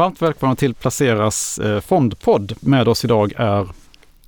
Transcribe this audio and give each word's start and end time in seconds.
Varmt 0.00 0.22
välkomna 0.22 0.56
till 0.56 0.74
Placeras 0.74 1.58
eh, 1.58 1.80
fondpodd. 1.80 2.52
Med 2.60 2.88
oss 2.88 3.04
idag 3.04 3.32
är 3.36 3.68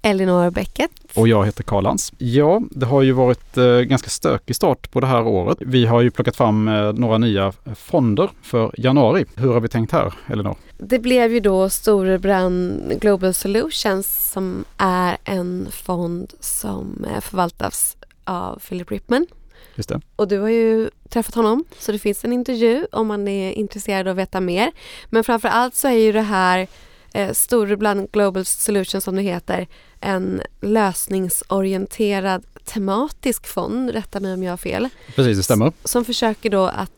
Elinor 0.02 0.50
Bäcket. 0.50 0.90
Och 1.14 1.28
jag 1.28 1.44
heter 1.44 1.62
Karl 1.62 1.82
Lans. 1.82 2.12
Ja, 2.18 2.62
det 2.70 2.86
har 2.86 3.02
ju 3.02 3.12
varit 3.12 3.56
eh, 3.56 3.64
ganska 3.64 4.10
stökig 4.10 4.56
start 4.56 4.90
på 4.90 5.00
det 5.00 5.06
här 5.06 5.26
året. 5.26 5.58
Vi 5.60 5.86
har 5.86 6.00
ju 6.00 6.10
plockat 6.10 6.36
fram 6.36 6.68
eh, 6.68 6.92
några 6.92 7.18
nya 7.18 7.52
fonder 7.76 8.30
för 8.42 8.74
januari. 8.76 9.24
Hur 9.36 9.52
har 9.52 9.60
vi 9.60 9.68
tänkt 9.68 9.92
här, 9.92 10.14
Elinor? 10.26 10.56
Det 10.78 10.98
blev 10.98 11.32
ju 11.32 11.40
då 11.40 11.70
Storebrand 11.70 12.82
Global 13.00 13.34
Solutions 13.34 14.30
som 14.32 14.64
är 14.76 15.16
en 15.24 15.68
fond 15.70 16.32
som 16.40 17.06
förvaltas 17.20 17.96
av 18.24 18.58
Philip 18.68 18.90
Ripman. 18.90 19.26
Just 19.74 19.88
det. 19.88 20.00
Och 20.16 20.28
du 20.28 20.38
har 20.38 20.48
ju 20.48 20.90
träffat 21.08 21.34
honom 21.34 21.64
så 21.78 21.92
det 21.92 21.98
finns 21.98 22.24
en 22.24 22.32
intervju 22.32 22.86
om 22.92 23.06
man 23.06 23.28
är 23.28 23.52
intresserad 23.52 24.08
av 24.08 24.12
att 24.12 24.18
veta 24.18 24.40
mer. 24.40 24.70
Men 25.10 25.24
framför 25.24 25.48
allt 25.48 25.74
så 25.74 25.88
är 25.88 25.92
ju 25.92 26.12
det 26.12 26.20
här 26.20 26.68
eh, 27.14 27.32
Storebrand 27.32 28.10
Global 28.12 28.44
Solutions 28.44 29.04
som 29.04 29.16
det 29.16 29.22
heter 29.22 29.66
en 30.00 30.42
lösningsorienterad 30.60 32.44
tematisk 32.64 33.46
fond, 33.46 33.90
rätta 33.90 34.20
mig 34.20 34.34
om 34.34 34.42
jag 34.42 34.52
har 34.52 34.56
fel. 34.56 34.88
Precis, 35.14 35.36
det 35.36 35.42
stämmer. 35.42 35.72
Som 35.84 36.04
försöker 36.04 36.50
då 36.50 36.66
att 36.66 36.92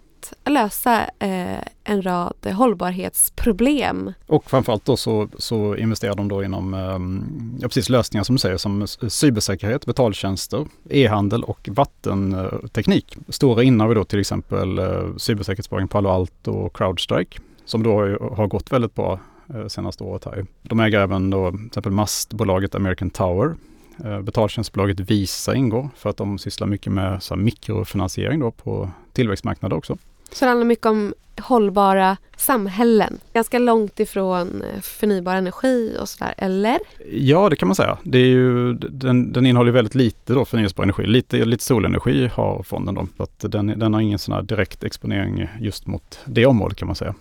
lösa 0.44 1.04
eh, 1.18 1.58
en 1.84 2.02
rad 2.02 2.46
hållbarhetsproblem. 2.52 4.12
Och 4.26 4.50
framförallt 4.50 4.84
då 4.84 4.96
så, 4.96 5.28
så 5.38 5.76
investerar 5.76 6.14
de 6.14 6.28
då 6.28 6.44
inom 6.44 6.74
eh, 6.74 7.60
ja, 7.62 7.68
precis 7.68 7.88
lösningar 7.88 8.24
som 8.24 8.34
du 8.34 8.38
säger 8.38 8.56
som 8.56 8.86
cybersäkerhet, 9.08 9.86
betaltjänster, 9.86 10.66
e-handel 10.90 11.44
och 11.44 11.68
vattenteknik. 11.72 13.16
Stora 13.28 13.62
innehav 13.62 13.94
då 13.94 14.04
till 14.04 14.20
exempel 14.20 14.78
eh, 14.78 15.16
cybersäkerhetsbolagen 15.16 15.88
Palo 15.88 16.08
Alto 16.08 16.50
och 16.50 16.76
Crowdstrike 16.76 17.38
som 17.64 17.82
då 17.82 17.90
har 18.34 18.46
gått 18.46 18.72
väldigt 18.72 18.94
bra 18.94 19.20
eh, 19.54 19.66
senaste 19.66 20.04
året 20.04 20.24
här. 20.24 20.46
De 20.62 20.80
äger 20.80 21.00
även 21.00 21.30
då 21.30 21.50
till 21.50 21.66
exempel 21.66 21.92
mastbolaget 21.92 22.74
American 22.74 23.10
Tower. 23.10 23.54
Eh, 24.04 24.20
betaltjänstbolaget 24.20 25.00
Visa 25.00 25.54
ingår 25.54 25.88
för 25.96 26.10
att 26.10 26.16
de 26.16 26.38
sysslar 26.38 26.66
mycket 26.66 26.92
med 26.92 27.22
så 27.22 27.36
mikrofinansiering 27.36 28.40
då 28.40 28.50
på 28.50 28.90
tillväxtmarknader 29.12 29.76
också. 29.76 29.98
Så 30.34 30.44
det 30.44 30.48
handlar 30.48 30.66
mycket 30.66 30.86
om 30.86 31.14
hållbara 31.40 32.16
samhällen. 32.36 33.18
Ganska 33.32 33.58
långt 33.58 34.00
ifrån 34.00 34.62
eh, 34.62 34.80
förnybar 34.80 35.34
energi 35.34 35.96
och 36.00 36.08
sådär, 36.08 36.34
eller? 36.38 36.78
Ja, 37.12 37.48
det 37.48 37.56
kan 37.56 37.68
man 37.68 37.74
säga. 37.74 37.98
Det 38.02 38.18
är 38.18 38.26
ju, 38.26 38.74
den, 38.74 39.32
den 39.32 39.46
innehåller 39.46 39.72
väldigt 39.72 39.94
lite 39.94 40.32
då 40.32 40.44
förnyelsebar 40.44 40.84
energi. 40.84 41.06
Lite, 41.06 41.44
lite 41.44 41.64
solenergi 41.64 42.26
har 42.26 42.62
fonden 42.62 42.94
då. 42.94 43.06
Så 43.16 43.22
att 43.22 43.52
den, 43.52 43.66
den 43.66 43.94
har 43.94 44.00
ingen 44.00 44.18
sån 44.18 44.46
direkt 44.46 44.84
exponering 44.84 45.48
just 45.60 45.86
mot 45.86 46.18
det 46.24 46.46
området 46.46 46.78
kan 46.78 46.86
man 46.86 46.96
säga. 46.96 47.14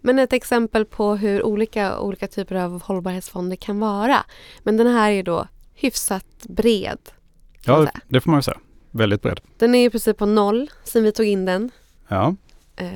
Men 0.00 0.18
ett 0.18 0.32
exempel 0.32 0.84
på 0.84 1.16
hur 1.16 1.42
olika, 1.42 1.98
olika 1.98 2.28
typer 2.28 2.54
av 2.54 2.82
hållbarhetsfonder 2.82 3.56
kan 3.56 3.80
vara. 3.80 4.18
Men 4.62 4.76
den 4.76 4.86
här 4.86 5.10
är 5.10 5.22
då 5.22 5.46
hyfsat 5.74 6.46
bred. 6.48 6.98
Ja, 7.64 7.86
det 8.08 8.20
får 8.20 8.30
man 8.30 8.38
ju 8.38 8.42
säga. 8.42 8.58
Väldigt 8.90 9.22
bred. 9.22 9.40
Den 9.58 9.74
är 9.74 9.86
i 9.86 9.90
princip 9.90 10.18
på 10.18 10.26
noll 10.26 10.70
sen 10.84 11.02
vi 11.02 11.12
tog 11.12 11.26
in 11.26 11.44
den. 11.44 11.70
Ja. 12.08 12.34
Eh, 12.76 12.86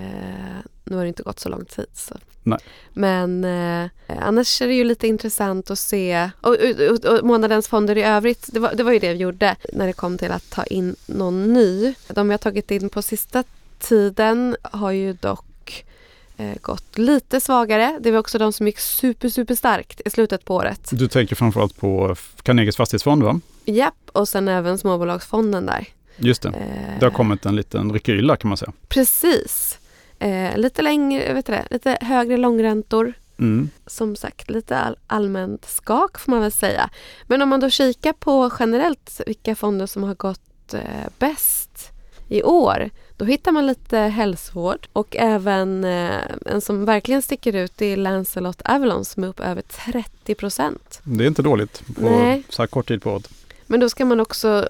nu 0.84 0.96
har 0.96 1.02
det 1.02 1.08
inte 1.08 1.22
gått 1.22 1.40
så 1.40 1.48
lång 1.48 1.64
tid. 1.64 1.86
Så. 1.94 2.14
Nej. 2.42 2.58
Men 2.92 3.44
eh, 3.44 3.90
annars 4.06 4.62
är 4.62 4.66
det 4.66 4.74
ju 4.74 4.84
lite 4.84 5.06
intressant 5.06 5.70
att 5.70 5.78
se 5.78 6.30
och, 6.40 6.56
och, 6.90 7.04
och, 7.04 7.26
månadens 7.26 7.68
fonder 7.68 7.98
i 7.98 8.02
övrigt. 8.02 8.48
Det 8.52 8.60
var, 8.60 8.74
det 8.74 8.82
var 8.82 8.92
ju 8.92 8.98
det 8.98 9.12
vi 9.12 9.18
gjorde 9.18 9.56
när 9.72 9.86
det 9.86 9.92
kom 9.92 10.18
till 10.18 10.30
att 10.30 10.50
ta 10.50 10.64
in 10.64 10.96
någon 11.06 11.52
ny. 11.52 11.94
De 12.08 12.28
vi 12.28 12.32
har 12.32 12.38
tagit 12.38 12.70
in 12.70 12.88
på 12.88 13.02
sista 13.02 13.44
tiden 13.78 14.56
har 14.62 14.90
ju 14.90 15.12
dock 15.12 15.84
eh, 16.36 16.56
gått 16.60 16.98
lite 16.98 17.40
svagare. 17.40 17.98
Det 18.00 18.10
var 18.10 18.18
också 18.18 18.38
de 18.38 18.52
som 18.52 18.66
gick 18.66 18.78
super, 18.78 19.28
super 19.28 19.54
starkt 19.54 20.00
i 20.04 20.10
slutet 20.10 20.44
på 20.44 20.54
året. 20.54 20.90
Du 20.92 21.08
tänker 21.08 21.36
framförallt 21.36 21.76
på 21.76 22.16
Carnegies 22.42 22.76
fastighetsfond 22.76 23.22
va? 23.22 23.40
Japp, 23.64 24.10
och 24.12 24.28
sen 24.28 24.48
även 24.48 24.78
småbolagsfonden 24.78 25.66
där. 25.66 25.88
Just 26.16 26.42
det. 26.42 26.48
Eh, 26.48 26.98
det 27.00 27.06
har 27.06 27.10
kommit 27.10 27.46
en 27.46 27.56
liten 27.56 27.92
rekyl 27.92 28.26
där 28.26 28.36
kan 28.36 28.48
man 28.48 28.56
säga. 28.56 28.72
Precis. 28.88 29.78
Eh, 30.18 30.56
lite 30.56 30.82
längre, 30.82 31.32
vet 31.32 31.46
det, 31.46 31.66
lite 31.70 31.98
högre 32.00 32.36
långräntor. 32.36 33.12
Mm. 33.38 33.70
Som 33.86 34.16
sagt, 34.16 34.50
lite 34.50 34.78
all, 34.78 34.96
allmänt 35.06 35.64
skak 35.64 36.18
får 36.18 36.32
man 36.32 36.40
väl 36.40 36.52
säga. 36.52 36.90
Men 37.26 37.42
om 37.42 37.48
man 37.48 37.60
då 37.60 37.70
kikar 37.70 38.12
på 38.12 38.50
generellt 38.58 39.20
vilka 39.26 39.54
fonder 39.54 39.86
som 39.86 40.02
har 40.02 40.14
gått 40.14 40.74
eh, 40.74 40.80
bäst 41.18 41.92
i 42.28 42.42
år 42.42 42.90
då 43.16 43.24
hittar 43.24 43.52
man 43.52 43.66
lite 43.66 43.98
hälsovård 43.98 44.88
och 44.92 45.16
även 45.16 45.84
eh, 45.84 46.20
en 46.46 46.60
som 46.60 46.84
verkligen 46.84 47.22
sticker 47.22 47.52
ut 47.56 47.82
är 47.82 47.96
Lancelot 47.96 48.62
Avalon 48.64 49.04
som 49.04 49.24
är 49.24 49.28
upp 49.28 49.40
över 49.40 49.62
30 49.62 50.34
procent. 50.34 51.00
Det 51.04 51.24
är 51.24 51.28
inte 51.28 51.42
dåligt 51.42 51.82
på 51.94 52.10
Nej. 52.10 52.42
så 52.48 52.62
här 52.62 52.66
kort 52.66 52.88
tid 52.88 53.02
på 53.02 53.10
året. 53.10 53.30
Men 53.66 53.80
då 53.80 53.88
ska 53.88 54.04
man 54.04 54.20
också 54.20 54.68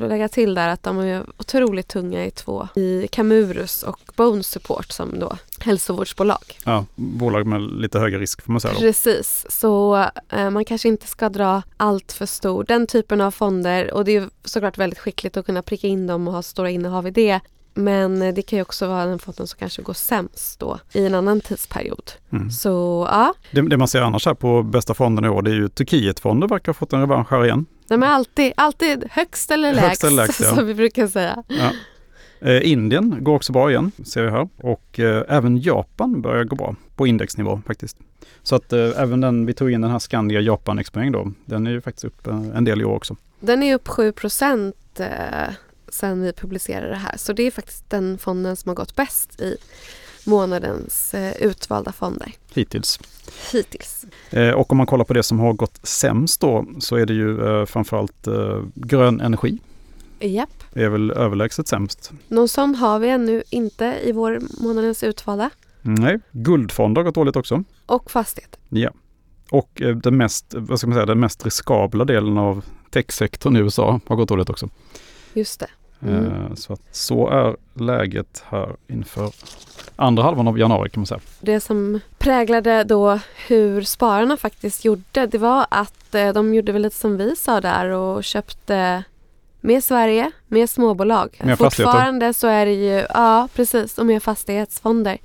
lägga 0.00 0.28
till 0.28 0.54
där 0.54 0.68
att 0.68 0.82
de 0.82 0.98
är 0.98 1.24
otroligt 1.38 1.88
tunga 1.88 2.26
i 2.26 2.30
två. 2.30 2.68
I 2.74 3.08
Camurus 3.08 3.82
och 3.82 4.00
Bone 4.16 4.42
Support 4.42 4.92
som 4.92 5.18
då 5.18 5.36
hälsovårdsbolag. 5.60 6.58
Ja, 6.64 6.84
bolag 6.94 7.46
med 7.46 7.60
lite 7.60 7.98
högre 7.98 8.18
risk 8.18 8.42
får 8.42 8.52
man 8.52 8.60
säga. 8.60 8.74
Då. 8.74 8.80
Precis, 8.80 9.46
så 9.48 10.04
eh, 10.28 10.50
man 10.50 10.64
kanske 10.64 10.88
inte 10.88 11.06
ska 11.06 11.28
dra 11.28 11.62
allt 11.76 12.12
för 12.12 12.26
stor. 12.26 12.64
Den 12.64 12.86
typen 12.86 13.20
av 13.20 13.30
fonder 13.30 13.94
och 13.94 14.04
det 14.04 14.16
är 14.16 14.28
såklart 14.44 14.78
väldigt 14.78 14.98
skickligt 14.98 15.36
att 15.36 15.46
kunna 15.46 15.62
pricka 15.62 15.86
in 15.86 16.06
dem 16.06 16.28
och 16.28 16.34
ha 16.34 16.42
stora 16.42 16.70
innehav 16.70 17.06
i 17.06 17.10
det. 17.10 17.40
Men 17.74 18.34
det 18.34 18.42
kan 18.42 18.56
ju 18.56 18.62
också 18.62 18.86
vara 18.86 19.06
den 19.06 19.18
fonden 19.18 19.46
som 19.46 19.58
kanske 19.58 19.82
går 19.82 19.92
sämst 19.92 20.60
då 20.60 20.78
i 20.92 21.06
en 21.06 21.14
annan 21.14 21.40
tidsperiod. 21.40 22.12
Mm. 22.32 22.50
Så 22.50 23.06
ja. 23.10 23.34
Det, 23.50 23.68
det, 23.68 23.76
man 23.76 23.88
ser 23.88 24.02
annars 24.02 24.26
här 24.26 24.34
på 24.34 24.62
bästa 24.62 24.94
fonden 24.94 25.24
i 25.24 25.28
år 25.28 25.42
det 25.42 25.50
är 25.50 25.54
ju 25.54 25.68
Turkietfonder 25.68 26.48
verkar 26.48 26.72
ha 26.72 26.74
fått 26.74 26.92
en 26.92 27.00
revansch 27.00 27.30
här 27.30 27.44
igen. 27.44 27.66
De 27.90 28.02
är 28.02 28.06
alltid, 28.06 28.52
alltid 28.56 29.04
högst 29.10 29.50
eller 29.50 29.74
lägst, 29.74 29.88
högst 29.88 30.04
eller 30.04 30.16
lägst 30.16 30.40
ja. 30.44 30.54
som 30.54 30.66
vi 30.66 30.74
brukar 30.74 31.06
säga. 31.06 31.44
Ja. 31.48 31.72
Eh, 32.48 32.70
Indien 32.70 33.24
går 33.24 33.34
också 33.34 33.52
bra 33.52 33.70
igen, 33.70 33.92
ser 34.04 34.22
vi 34.22 34.30
här. 34.30 34.48
Och 34.56 35.00
eh, 35.00 35.24
även 35.28 35.60
Japan 35.60 36.22
börjar 36.22 36.44
gå 36.44 36.56
bra 36.56 36.76
på 36.96 37.06
indexnivå 37.06 37.62
faktiskt. 37.66 37.96
Så 38.42 38.56
att 38.56 38.72
eh, 38.72 38.90
även 38.96 39.20
den, 39.20 39.46
vi 39.46 39.54
tog 39.54 39.70
in 39.70 39.80
den 39.80 39.90
här 39.90 39.98
Skandia 39.98 40.40
Japan-exponeringen 40.40 41.12
då, 41.12 41.32
den 41.44 41.66
är 41.66 41.70
ju 41.70 41.80
faktiskt 41.80 42.04
upp 42.04 42.26
eh, 42.26 42.42
en 42.54 42.64
del 42.64 42.80
i 42.80 42.84
år 42.84 42.94
också. 42.94 43.16
Den 43.40 43.62
är 43.62 43.74
upp 43.74 43.88
7 43.88 44.12
procent 44.12 45.00
eh, 45.00 45.54
sen 45.88 46.22
vi 46.22 46.32
publicerade 46.32 46.88
det 46.88 46.96
här. 46.96 47.16
Så 47.16 47.32
det 47.32 47.42
är 47.42 47.50
faktiskt 47.50 47.90
den 47.90 48.18
fonden 48.18 48.56
som 48.56 48.68
har 48.68 48.74
gått 48.74 48.96
bäst 48.96 49.40
i 49.40 49.56
månadens 50.30 51.14
eh, 51.14 51.42
utvalda 51.42 51.92
fonder. 51.92 52.32
Hittills. 52.54 53.00
Hittills. 53.52 54.04
Eh, 54.30 54.50
och 54.50 54.70
om 54.70 54.76
man 54.76 54.86
kollar 54.86 55.04
på 55.04 55.14
det 55.14 55.22
som 55.22 55.38
har 55.38 55.52
gått 55.52 55.80
sämst 55.82 56.40
då 56.40 56.66
så 56.80 56.96
är 56.96 57.06
det 57.06 57.14
ju 57.14 57.46
eh, 57.46 57.66
framförallt 57.66 58.28
grön 58.74 59.20
energi. 59.20 59.58
Japp. 60.20 60.64
Det 60.72 60.84
är 60.84 60.88
väl 60.88 61.10
överlägset 61.10 61.68
sämst. 61.68 62.12
Någon 62.28 62.48
sån 62.48 62.74
har 62.74 62.98
vi 62.98 63.08
ännu 63.08 63.42
inte 63.50 63.98
i 64.04 64.12
vår 64.12 64.40
månadens 64.62 65.02
utvalda. 65.02 65.50
Nej, 65.82 66.20
guldfonder 66.30 67.00
har 67.00 67.04
gått 67.04 67.14
dåligt 67.14 67.36
också. 67.36 67.64
Och 67.86 68.10
fastighet. 68.10 68.56
Ja. 68.68 68.90
Och 69.50 69.82
den 70.02 70.16
mest, 70.16 70.54
vad 70.54 70.78
ska 70.78 70.88
man 70.88 70.94
säga, 70.94 71.06
den 71.06 71.20
mest 71.20 71.44
riskabla 71.44 72.04
delen 72.04 72.38
av 72.38 72.64
techsektorn 72.90 73.56
i 73.56 73.60
USA 73.60 74.00
har 74.06 74.16
gått 74.16 74.28
dåligt 74.28 74.50
också. 74.50 74.68
Just 75.34 75.60
det. 75.60 75.66
Mm. 76.02 76.24
Eh, 76.24 76.54
så, 76.54 76.72
att, 76.72 76.80
så 76.90 77.28
är 77.28 77.56
läget 77.74 78.44
här 78.48 78.76
inför 78.88 79.30
andra 79.96 80.22
halvan 80.22 80.48
av 80.48 80.58
januari 80.58 80.90
kan 80.90 81.00
man 81.00 81.06
säga. 81.06 81.20
Det 81.40 81.60
som 81.60 82.00
präglade 82.18 82.84
då 82.84 83.20
hur 83.46 83.82
spararna 83.82 84.36
faktiskt 84.36 84.84
gjorde 84.84 85.26
det 85.26 85.38
var 85.38 85.66
att 85.70 86.14
eh, 86.14 86.32
de 86.32 86.54
gjorde 86.54 86.72
väl 86.72 86.82
lite 86.82 86.96
som 86.96 87.16
vi 87.16 87.36
sa 87.36 87.60
där 87.60 87.88
och 87.88 88.24
köpte 88.24 89.04
mer 89.60 89.80
Sverige, 89.80 90.30
mer 90.48 90.66
småbolag. 90.66 91.40
Mer 91.44 91.56
Fortfarande 91.56 92.34
så 92.34 92.46
är 92.46 92.66
det 92.66 92.72
ju, 92.72 93.06
ja 93.14 93.48
precis, 93.54 93.98
och 93.98 94.06
mer 94.06 94.20
fastighetsfonder. 94.20 95.18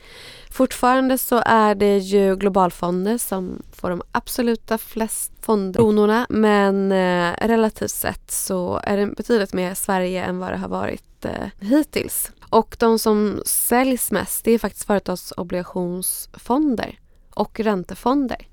Fortfarande 0.55 1.17
så 1.17 1.41
är 1.45 1.75
det 1.75 1.97
ju 1.97 2.35
globalfonder 2.35 3.17
som 3.17 3.61
får 3.71 3.89
de 3.89 4.01
absoluta 4.11 4.77
flest 4.77 5.31
fondkronorna 5.41 6.25
men 6.29 6.91
eh, 6.91 7.33
relativt 7.41 7.91
sett 7.91 8.31
så 8.31 8.79
är 8.83 8.97
det 8.97 9.07
betydligt 9.07 9.53
mer 9.53 9.73
Sverige 9.73 10.23
än 10.23 10.39
vad 10.39 10.51
det 10.51 10.57
har 10.57 10.67
varit 10.67 11.25
eh, 11.25 11.47
hittills. 11.59 12.31
Och 12.49 12.75
de 12.79 12.99
som 12.99 13.41
säljs 13.45 14.11
mest 14.11 14.45
det 14.45 14.51
är 14.51 14.59
faktiskt 14.59 14.85
företagsobligationsfonder 14.85 16.99
och 17.33 17.59
räntefonder. 17.59 18.47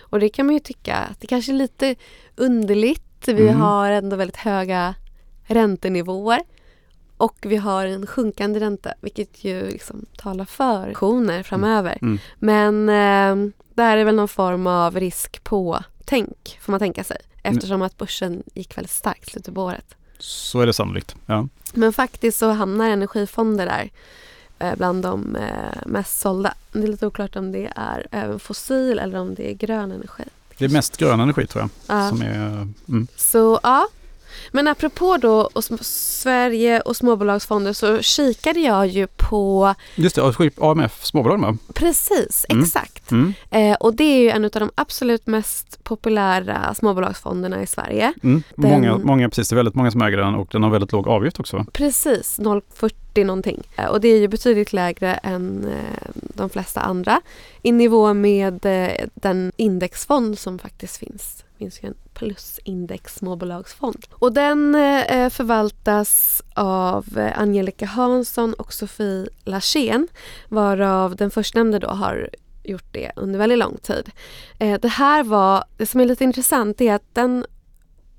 Och 0.00 0.20
det 0.20 0.28
kan 0.28 0.46
man 0.46 0.54
ju 0.54 0.60
tycka 0.60 0.96
att 0.96 1.20
det 1.20 1.26
kanske 1.26 1.52
är 1.52 1.56
lite 1.56 1.94
underligt. 2.36 3.28
Vi 3.28 3.48
mm. 3.48 3.60
har 3.60 3.90
ändå 3.90 4.16
väldigt 4.16 4.36
höga 4.36 4.94
räntenivåer. 5.44 6.42
Och 7.22 7.36
vi 7.40 7.56
har 7.56 7.86
en 7.86 8.06
sjunkande 8.06 8.60
ränta 8.60 8.94
vilket 9.00 9.44
ju 9.44 9.70
liksom 9.70 10.06
talar 10.16 10.44
för 10.44 10.90
optioner 10.90 11.42
framöver. 11.42 11.98
Mm. 12.02 12.18
Mm. 12.40 12.84
Men 12.86 12.88
eh, 12.88 13.52
det 13.74 13.82
här 13.82 13.96
är 13.96 14.04
väl 14.04 14.14
någon 14.14 14.28
form 14.28 14.66
av 14.66 15.00
risk 15.00 15.44
på 15.44 15.82
tänk 16.04 16.58
får 16.60 16.70
man 16.72 16.80
tänka 16.80 17.04
sig. 17.04 17.16
Eftersom 17.42 17.82
att 17.82 17.98
börsen 17.98 18.42
gick 18.54 18.76
väldigt 18.76 18.90
starkt 18.90 19.30
slutet 19.30 19.54
på 19.54 19.62
året. 19.62 19.94
Så 20.18 20.60
är 20.60 20.66
det 20.66 20.72
sannolikt. 20.72 21.16
Ja. 21.26 21.48
Men 21.72 21.92
faktiskt 21.92 22.38
så 22.38 22.50
hamnar 22.50 22.90
energifonder 22.90 23.66
där 23.66 23.90
eh, 24.58 24.76
bland 24.76 25.02
de 25.02 25.36
eh, 25.36 25.86
mest 25.86 26.20
sålda. 26.20 26.54
Det 26.72 26.82
är 26.82 26.88
lite 26.88 27.06
oklart 27.06 27.36
om 27.36 27.52
det 27.52 27.72
är 27.76 28.06
även 28.10 28.38
fossil 28.38 28.98
eller 28.98 29.18
om 29.18 29.34
det 29.34 29.50
är 29.50 29.54
grön 29.54 29.92
energi. 29.92 30.24
Det 30.58 30.64
är 30.64 30.68
mest 30.68 30.96
grön 30.96 31.20
energi 31.20 31.46
tror 31.46 31.62
jag. 31.62 31.96
Ja. 31.96 32.08
Som 32.08 32.22
är, 32.22 32.68
mm. 32.88 33.06
Så 33.16 33.60
ja. 33.62 33.88
Men 34.50 34.68
apropå 34.68 35.16
då 35.16 35.50
och 35.52 35.64
Sverige 35.84 36.80
och 36.80 36.96
småbolagsfonder 36.96 37.72
så 37.72 38.02
kikade 38.02 38.60
jag 38.60 38.86
ju 38.86 39.06
på 39.06 39.74
Just 39.94 40.16
det, 40.16 40.50
AMF 40.60 41.04
småbolag 41.04 41.40
med. 41.40 41.58
precis, 41.74 42.46
Mm. 42.48 42.64
exakt. 42.64 43.10
Mm. 43.10 43.34
Eh, 43.50 43.76
och 43.80 43.94
det 43.94 44.04
är 44.04 44.20
ju 44.20 44.30
en 44.30 44.44
av 44.44 44.50
de 44.50 44.70
absolut 44.74 45.26
mest 45.26 45.84
populära 45.84 46.74
småbolagsfonderna 46.74 47.62
i 47.62 47.66
Sverige. 47.66 48.12
Mm. 48.22 48.42
Den- 48.56 48.70
Många, 48.70 48.98
många, 48.98 49.28
precis, 49.28 49.48
det 49.48 49.54
är 49.54 49.56
väldigt 49.56 49.74
många 49.74 49.90
som 49.90 50.02
äger 50.02 50.16
den 50.18 50.34
och 50.34 50.48
den 50.52 50.62
har 50.62 50.70
väldigt 50.70 50.92
låg 50.92 51.08
avgift 51.08 51.40
också. 51.40 51.66
Precis, 51.72 52.38
0,40 52.40 53.24
någonting. 53.24 53.62
Eh, 53.76 53.86
Och 53.86 54.00
det 54.00 54.08
är 54.08 54.18
ju 54.20 54.28
betydligt 54.28 54.72
lägre 54.72 55.14
än 55.14 55.64
eh, 55.68 56.10
de 56.34 56.50
flesta 56.50 56.80
andra. 56.80 57.20
I 57.62 57.72
nivå 57.72 58.14
med 58.14 58.66
eh, 58.66 59.06
den 59.14 59.52
indexfond 59.56 60.38
som 60.38 60.58
faktiskt 60.58 60.96
finns. 60.96 61.41
Finns 61.58 61.82
ju 61.82 61.88
en 61.88 61.94
plusindex 62.14 63.14
småbolagsfond. 63.14 64.06
Och 64.12 64.32
den 64.32 64.74
eh, 64.74 65.30
förvaltas 65.30 66.42
av 66.54 67.18
eh, 67.18 67.38
Angelica 67.38 67.86
Hansson 67.86 68.54
och 68.54 68.72
Sofie 68.72 69.26
Larsén 69.44 70.08
varav 70.48 71.16
den 71.16 71.30
förstnämnde 71.30 71.78
då 71.78 71.88
har 71.88 72.30
gjort 72.64 72.92
det 72.92 73.12
under 73.16 73.38
väldigt 73.38 73.58
lång 73.58 73.76
tid. 73.76 74.10
Eh, 74.58 74.80
det 74.80 74.88
här 74.88 75.24
var, 75.24 75.64
det 75.76 75.86
som 75.86 76.00
är 76.00 76.04
lite 76.04 76.24
intressant 76.24 76.80
är 76.80 76.94
att 76.94 77.14
den 77.14 77.46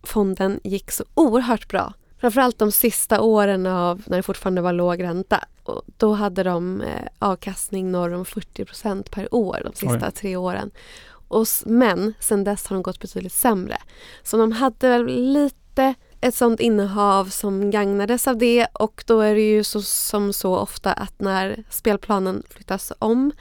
fonden 0.03 0.59
gick 0.63 0.91
så 0.91 1.03
oerhört 1.13 1.68
bra. 1.68 1.94
Framförallt 2.24 2.59
de 2.59 2.71
sista 2.71 3.21
åren 3.21 3.65
av 3.65 4.01
när 4.06 4.18
det 4.18 4.24
fortfarande 4.24 4.62
var 4.62 4.74
låg 4.74 5.03
ränta. 5.03 5.45
Och 5.63 5.81
då 5.97 6.13
hade 6.13 6.44
de 6.44 6.81
eh, 6.81 7.07
avkastning 7.19 7.91
norr 7.91 8.13
om 8.13 8.25
40% 8.25 9.09
per 9.12 9.36
år 9.36 9.62
de 9.63 9.74
sista 9.74 10.07
Oj. 10.07 10.12
tre 10.12 10.36
åren. 10.36 10.71
Och, 11.33 11.47
men 11.65 12.13
sen 12.19 12.44
dess 12.44 12.68
har 12.68 12.75
de 12.75 12.83
gått 12.83 13.00
betydligt 13.00 13.33
sämre. 13.33 13.77
Så 14.24 14.38
de 14.38 14.51
hade 14.51 14.89
väl 14.89 15.06
lite 15.33 15.94
ett 16.21 16.35
sånt 16.35 16.59
innehav 16.59 17.25
som 17.25 17.71
gagnades 17.71 18.27
av 18.27 18.38
det 18.38 18.68
och 18.74 19.03
då 19.07 19.19
är 19.19 19.35
det 19.35 19.50
ju 19.50 19.63
så, 19.63 19.81
som 19.81 20.33
så 20.33 20.56
ofta 20.57 20.94
att 20.94 21.19
när 21.19 21.63
spelplanen 21.69 22.44
flyttas 22.50 22.91
om 23.00 23.31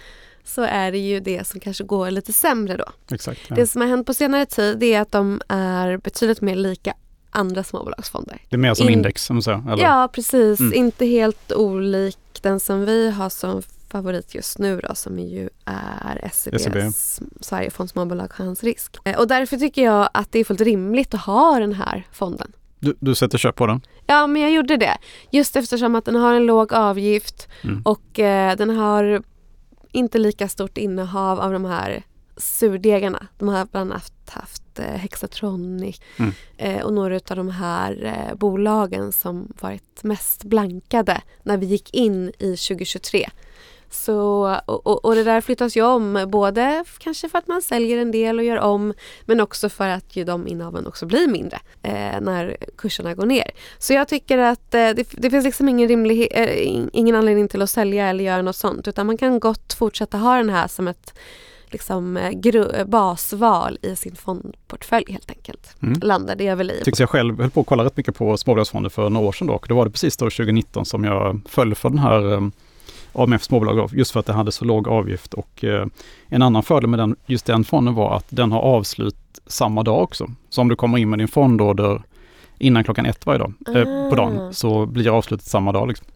så 0.45 0.63
är 0.63 0.93
det 0.93 0.99
ju 0.99 1.21
det 1.21 1.47
som 1.47 1.61
kanske 1.61 1.85
går 1.85 2.11
lite 2.11 2.33
sämre 2.33 2.77
då. 2.77 3.15
Exakt. 3.15 3.41
Ja. 3.49 3.55
Det 3.57 3.67
som 3.67 3.81
har 3.81 3.89
hänt 3.89 4.07
på 4.07 4.15
senare 4.15 4.47
tid 4.47 4.83
är 4.83 5.01
att 5.01 5.13
de 5.13 5.43
är 5.49 5.97
betydligt 5.97 6.41
mer 6.41 6.57
lika 6.57 6.95
andra 7.31 7.65
småbolagsfonder. 7.65 8.43
Det 8.49 8.57
är 8.57 8.59
mer 8.59 8.75
som 8.75 8.89
in- 8.89 8.93
index, 8.93 9.25
som 9.25 9.43
säger. 9.43 9.73
Eller? 9.73 9.85
Ja, 9.85 10.09
precis. 10.13 10.61
Mm. 10.61 10.75
Inte 10.75 11.07
helt 11.07 11.53
olik 11.53 12.19
den 12.43 12.61
som 12.61 12.85
vi 12.85 13.11
har 13.11 13.29
som 13.29 13.63
favorit 13.93 14.35
just 14.35 14.59
nu 14.59 14.81
då, 14.89 14.95
som 14.95 15.19
ju 15.19 15.49
är 15.65 16.31
SEBs 16.33 16.63
SEB. 16.63 16.93
Sverigefond 17.41 17.91
Småbolag 17.91 18.33
Chans 18.33 18.63
Risk. 18.65 18.97
Eh, 19.05 19.19
Och 19.19 19.29
därför 19.29 19.57
tycker 19.57 19.83
jag 19.85 20.09
att 20.15 20.33
det 20.33 20.39
är 20.39 20.45
fullt 20.45 20.61
rimligt 20.61 21.15
att 21.15 21.21
ha 21.21 21.59
den 21.59 21.73
här 21.73 22.07
fonden. 22.13 22.53
Du, 22.79 22.97
du 23.01 23.15
sätter 23.15 23.39
köp 23.39 23.57
på 23.57 23.67
den? 23.67 23.81
Ja, 24.07 24.27
men 24.27 24.43
jag 24.43 24.51
gjorde 24.53 24.77
det. 24.77 24.99
Just 25.31 25.57
eftersom 25.57 25.95
att 25.95 26.05
den 26.05 26.15
har 26.15 26.35
en 26.35 26.47
låg 26.47 26.73
avgift 26.75 27.49
Mm. 27.65 27.83
och 27.85 28.19
eh, 28.19 28.57
den 28.57 28.71
har 28.71 29.23
inte 29.93 30.19
lika 30.19 30.49
stort 30.49 30.79
innehav 30.79 31.41
av 31.41 31.53
de 31.53 31.65
här 31.65 32.03
surdegarna. 32.37 33.27
De 33.39 33.49
har 33.49 33.65
bland 33.67 33.93
annat 33.93 34.13
haft 34.27 34.79
eh, 34.79 34.85
Hexatronic 34.85 36.01
Mm. 36.19 36.33
eh, 36.57 36.83
och 36.85 36.93
några 36.93 37.15
av 37.15 37.37
de 37.37 37.49
här 37.51 38.05
eh, 38.05 38.35
bolagen 38.37 39.13
som 39.13 39.53
varit 39.61 40.03
mest 40.03 40.45
blankade 40.45 41.21
när 41.43 41.57
vi 41.57 41.67
gick 41.67 41.95
in 41.95 42.29
i 42.39 42.57
2023. 42.57 43.29
Så, 43.93 44.57
och, 44.67 45.05
och, 45.05 45.15
det 45.15 45.25
där 45.25 45.41
flyttas 45.41 45.77
ju 45.77 45.83
om, 45.83 46.27
både 46.29 46.85
kanske 46.99 47.29
för 47.29 47.39
att 47.39 47.49
man 47.49 47.63
säljer 47.63 47.99
en 47.99 48.11
del 48.11 48.39
och 48.39 48.45
gör 48.45 48.59
om 48.59 48.95
men 49.25 49.41
också 49.41 49.69
för 49.69 49.89
att 49.89 50.17
ju 50.17 50.25
de 50.25 50.49
innehaven 50.49 50.87
också 50.87 51.07
blir 51.07 51.29
mindre 51.29 51.59
eh, 51.83 52.21
när 52.21 52.57
kurserna 52.77 53.15
går 53.15 53.27
ner. 53.27 53.51
Så 53.79 53.93
jag 53.93 54.09
tycker 54.09 54.39
att 54.39 54.75
eh, 54.75 54.91
det, 54.91 55.09
det 55.11 55.31
finns 55.31 55.45
liksom 55.45 55.69
ingen, 55.69 55.89
rimlig, 55.89 56.29
eh, 56.31 56.67
in- 56.67 56.91
ingen 56.93 57.15
anledning 57.15 57.49
till 57.49 57.63
att 57.63 57.71
sälja 57.71 58.09
eller 58.09 58.25
göra 58.25 58.43
något 58.43 58.57
sånt 58.57 58.89
utan 58.89 59.07
man 59.07 59.19
kan 59.19 59.41
gott 59.41 59.73
fortsätta 59.73 60.19
ha 60.19 60.37
den 60.37 60.51
här 60.51 60.69
som 60.69 60.89
ett 60.89 61.15
liksom, 61.73 62.17
eh, 62.17 62.55
eh, 62.55 62.87
basval 62.87 63.79
i 63.83 63.97
sin 63.97 64.17
fondportfölj 64.17 65.05
helt 65.09 65.31
enkelt. 65.31 65.77
Mm. 65.83 66.01
Landar 66.03 66.37
det 66.37 66.55
väl 66.55 66.71
i. 66.71 66.81
Tycker 66.85 67.03
jag 67.03 67.11
själv 67.11 67.41
höll 67.41 67.51
på 67.51 67.61
att 67.61 67.67
kolla 67.67 67.85
rätt 67.85 67.97
mycket 67.97 68.15
på 68.15 68.37
småbolagsfonder 68.37 68.91
för 68.91 69.11
några 69.11 69.27
år 69.27 69.33
sedan 69.33 69.47
då. 69.47 69.55
Och 69.55 69.67
då 69.69 69.75
var 69.75 69.85
det 69.85 69.91
precis 69.91 70.17
då 70.17 70.25
2019 70.25 70.87
som 70.87 71.05
jag 71.05 71.41
föll 71.49 71.75
för 71.75 71.89
den 71.89 71.99
här 71.99 72.25
um, 72.25 72.53
AMF 73.15 73.43
småbolag 73.43 73.91
just 73.93 74.11
för 74.11 74.21
att 74.21 74.27
det 74.27 74.33
hade 74.33 74.53
så 74.53 74.65
låg 74.65 74.89
avgift. 74.89 75.35
Och 75.35 75.65
eh, 75.65 75.87
en 76.29 76.43
annan 76.43 76.63
fördel 76.63 76.91
med 76.91 76.99
den, 76.99 77.17
just 77.27 77.47
den 77.47 77.65
fonden 77.65 77.95
var 77.95 78.17
att 78.17 78.27
den 78.29 78.53
har 78.53 78.61
avslut 78.61 79.17
samma 79.47 79.83
dag 79.83 80.03
också. 80.03 80.31
Så 80.49 80.61
om 80.61 80.69
du 80.69 80.77
kommer 80.77 80.99
in 80.99 81.11
med 81.11 81.19
din 81.19 81.29
fondorder 81.29 82.03
innan 82.59 82.85
klockan 82.85 83.07
ett 83.07 83.27
varje 83.27 83.39
dag, 83.39 83.53
eh, 83.75 83.83
på 83.85 83.91
Ah. 84.13 84.17
dagen, 84.17 84.55
så 84.55 84.87
blir 84.87 85.17
avslutet 85.17 85.47
samma 85.47 85.73
dag. 85.73 85.89
Liksom. 85.89 86.07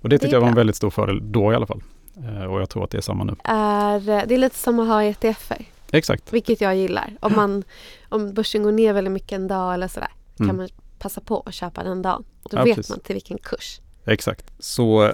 Och 0.00 0.08
det 0.08 0.16
Det 0.16 0.18
tyckte 0.18 0.36
jag 0.36 0.40
var 0.40 0.48
en 0.48 0.54
väldigt 0.54 0.76
stor 0.76 0.90
fördel 0.90 1.32
då 1.32 1.52
i 1.52 1.54
alla 1.54 1.66
fall. 1.66 1.82
Eh, 2.24 2.44
och 2.44 2.60
jag 2.60 2.70
tror 2.70 2.84
att 2.84 2.90
det 2.90 2.98
är 2.98 3.02
samma 3.02 3.24
nu. 3.24 3.36
Är, 3.44 4.00
det 4.26 4.34
är 4.34 4.38
lite 4.38 4.56
som 4.56 4.80
att 4.80 4.86
ha 4.88 5.02
ETFer, 5.02 5.64
Exakt. 5.90 6.32
vilket 6.32 6.60
jag 6.60 6.76
gillar. 6.76 7.10
Om, 7.20 7.32
man, 7.36 7.62
om 8.08 8.34
börsen 8.34 8.62
går 8.62 8.72
ner 8.72 8.92
väldigt 8.92 9.12
mycket 9.12 9.32
en 9.32 9.48
dag 9.48 9.74
eller 9.74 9.88
sådär 9.88 10.08
Mm. 10.40 10.48
kan 10.48 10.56
man 10.56 10.68
passa 10.98 11.20
på 11.20 11.42
att 11.46 11.54
köpa 11.54 11.82
den 11.82 12.02
dagen. 12.02 12.24
Då 12.50 12.56
Ja, 12.58 12.64
vet 12.64 12.76
precis. 12.76 12.90
man 12.90 13.00
till 13.00 13.14
vilken 13.14 13.38
kurs. 13.38 13.80
Exakt. 14.04 14.52
Så 14.58 15.12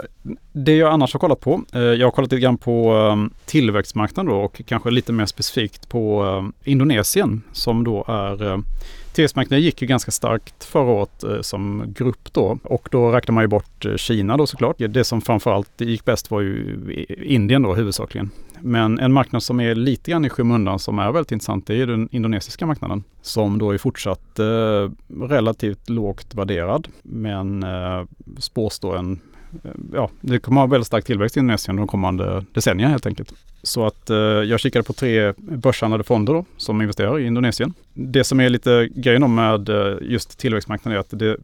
det 0.52 0.76
jag 0.76 0.92
annars 0.92 1.12
har 1.12 1.20
kollat 1.20 1.40
på, 1.40 1.62
eh, 1.72 1.80
jag 1.80 2.06
har 2.06 2.10
kollat 2.10 2.32
lite 2.32 2.42
grann 2.42 2.58
på 2.58 2.92
ehm, 2.92 3.30
tillväxtmarknaden 3.44 4.32
då 4.32 4.40
och 4.40 4.62
kanske 4.66 4.90
lite 4.90 5.12
mer 5.12 5.26
specifikt 5.26 5.88
på 5.88 6.22
ehm, 6.22 6.52
Indonesien 6.64 7.42
som 7.52 7.84
då 7.84 8.04
är 8.08 8.52
ehm, 8.52 8.64
Tillväxtmarknaden 9.12 9.64
gick 9.64 9.82
ju 9.82 9.88
ganska 9.88 10.10
starkt 10.10 10.64
förra 10.64 10.90
året 10.90 11.22
eh, 11.24 11.40
som 11.40 11.84
grupp 11.96 12.32
då 12.32 12.58
och 12.62 12.88
då 12.90 13.12
räknar 13.12 13.32
man 13.32 13.44
ju 13.44 13.48
bort 13.48 13.84
eh, 13.84 13.96
Kina 13.96 14.36
då 14.36 14.46
såklart. 14.46 14.76
Det 14.78 15.04
som 15.04 15.20
framförallt 15.20 15.80
gick 15.80 16.04
bäst 16.04 16.30
var 16.30 16.40
ju 16.40 17.06
Indien 17.22 17.62
då 17.62 17.74
huvudsakligen. 17.74 18.30
Men 18.60 18.98
en 18.98 19.12
marknad 19.12 19.42
som 19.42 19.60
är 19.60 19.74
lite 19.74 20.10
grann 20.10 20.24
i 20.24 20.28
skymundan 20.28 20.78
som 20.78 20.98
är 20.98 21.12
väldigt 21.12 21.32
intressant 21.32 21.66
det 21.66 21.72
är 21.72 21.76
ju 21.76 21.86
den 21.86 22.08
indonesiska 22.12 22.66
marknaden 22.66 23.04
som 23.22 23.58
då 23.58 23.70
är 23.70 23.78
fortsatt 23.78 24.38
eh, 24.38 24.90
relativt 25.20 25.88
lågt 25.88 26.34
värderad 26.34 26.88
men 27.02 27.62
eh, 27.62 28.04
spås 28.38 28.78
då 28.78 28.94
en 28.94 29.20
Eh, 29.64 29.70
ja, 29.92 30.10
det 30.20 30.38
kommer 30.38 30.60
att 30.60 30.68
ha 30.68 30.72
väldigt 30.72 30.86
stark 30.86 31.04
tillväxt 31.04 31.36
i 31.36 31.40
Indonesien 31.40 31.76
de 31.76 31.86
kommande 31.86 32.44
decennierna 32.52 32.90
helt 32.90 33.06
enkelt. 33.06 33.34
Så 33.62 33.86
att 33.86 34.10
eh, 34.10 34.16
jag 34.16 34.60
kikade 34.60 34.82
på 34.82 34.92
tre 34.92 35.32
börshandlade 35.36 36.04
fonder 36.04 36.32
då, 36.32 36.44
som 36.56 36.82
investerar 36.82 37.18
i 37.18 37.26
Indonesien. 37.26 37.74
Det 37.92 38.24
som 38.24 38.40
är 38.40 38.48
lite 38.48 38.88
grejen 38.94 39.22
om 39.22 39.34
med 39.34 39.68
eh, 39.68 39.96
just 40.00 40.38
tillväxtmarknaden 40.38 40.96
är 40.96 41.00
att 41.00 41.18
det 41.18 41.36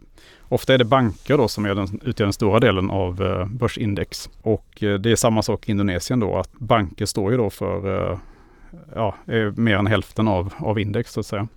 Ofta 0.48 0.74
är 0.74 0.78
det 0.78 0.84
banker 0.84 1.38
då 1.38 1.48
som 1.48 1.64
är 1.64 1.74
den, 1.74 2.00
utgör 2.04 2.26
den 2.26 2.32
stora 2.32 2.60
delen 2.60 2.90
av 2.90 3.22
eh, 3.22 3.46
börsindex. 3.46 4.30
Och 4.42 4.82
eh, 4.82 4.94
det 4.94 5.10
är 5.10 5.16
samma 5.16 5.42
sak 5.42 5.68
i 5.68 5.70
Indonesien 5.70 6.20
då 6.20 6.36
att 6.36 6.52
banker 6.52 7.06
står 7.06 7.32
ju 7.32 7.38
då 7.38 7.50
för 7.50 8.10
eh, 8.10 8.18
ja, 8.94 9.14
eh, 9.26 9.52
mer 9.56 9.76
än 9.76 9.86
hälften 9.86 10.28
av, 10.28 10.54
av 10.58 10.78
index 10.78 11.12
så 11.12 11.20
att 11.20 11.26
säga. 11.26 11.48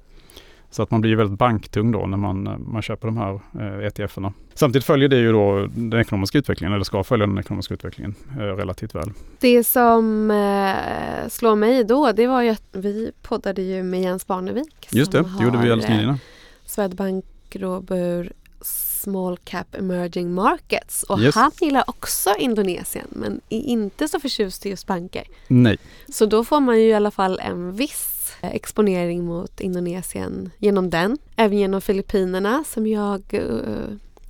Så 0.72 0.84
att 0.84 0.92
man 0.92 1.02
blir 1.02 1.16
väldigt 1.16 1.40
banktung 1.40 1.92
då 1.92 2.06
när 2.06 2.18
man, 2.18 2.64
man 2.68 2.82
köper 2.82 3.08
de 3.08 3.18
här 3.18 3.40
eh, 3.60 3.86
ETFerna. 3.88 4.34
Samtidigt 4.54 4.86
följer 4.86 5.10
det 5.10 5.18
ju 5.18 5.32
då 5.32 5.68
den 5.76 6.00
ekonomiska 6.00 6.38
utvecklingen, 6.38 6.74
eller 6.74 6.84
ska 6.84 7.04
följa 7.04 7.28
den 7.28 7.38
ekonomiska 7.38 7.74
utvecklingen 7.74 8.16
eh, 8.32 8.38
relativt 8.44 8.96
väl. 8.96 9.12
Det 9.40 9.64
som 9.64 10.32
eh, 10.32 11.30
slår 11.30 11.56
mig 11.56 11.84
då 11.84 12.12
det 12.12 12.28
var 12.28 12.42
ju 12.42 12.50
att 12.50 12.64
vi 12.72 13.12
poddade 13.22 13.62
ju 13.62 13.84
med 13.84 14.02
Jens 14.02 14.28
Barnevik. 14.28 14.88
Just 14.92 15.12
det, 15.12 15.22
det 15.38 15.44
gjorde 15.44 15.58
vi 15.58 15.72
alldeles 15.72 15.90
nyligen. 15.90 16.18
Swedbank 16.66 17.26
Robur 17.52 18.32
Small 18.62 19.38
Cap 19.44 19.76
Emerging 19.76 20.34
Markets 20.34 21.04
och 21.04 21.20
Yes. 21.20 21.36
han 21.36 21.52
gillar 21.62 21.84
också 21.88 22.30
Indonesien 22.40 23.08
men 23.10 23.42
är 23.50 23.62
inte 23.62 24.08
så 24.08 24.20
förtjust 24.20 24.66
i 24.66 24.70
just 24.70 24.88
banker. 24.88 25.24
Nej, 25.48 25.78
Så 26.10 26.26
då 26.26 26.44
får 26.44 26.60
man 26.60 26.82
ju 26.82 26.88
i 26.88 26.94
alla 26.94 27.12
fall 27.12 27.40
en 27.40 27.72
viss 27.76 28.19
exponering 28.42 29.26
mot 29.26 29.60
Indonesien 29.60 30.50
genom 30.58 30.90
den. 30.90 31.18
Även 31.36 31.58
genom 31.58 31.82
Filippinerna 31.82 32.64
som 32.68 32.88
jag 32.88 33.22
eh, 33.30 33.44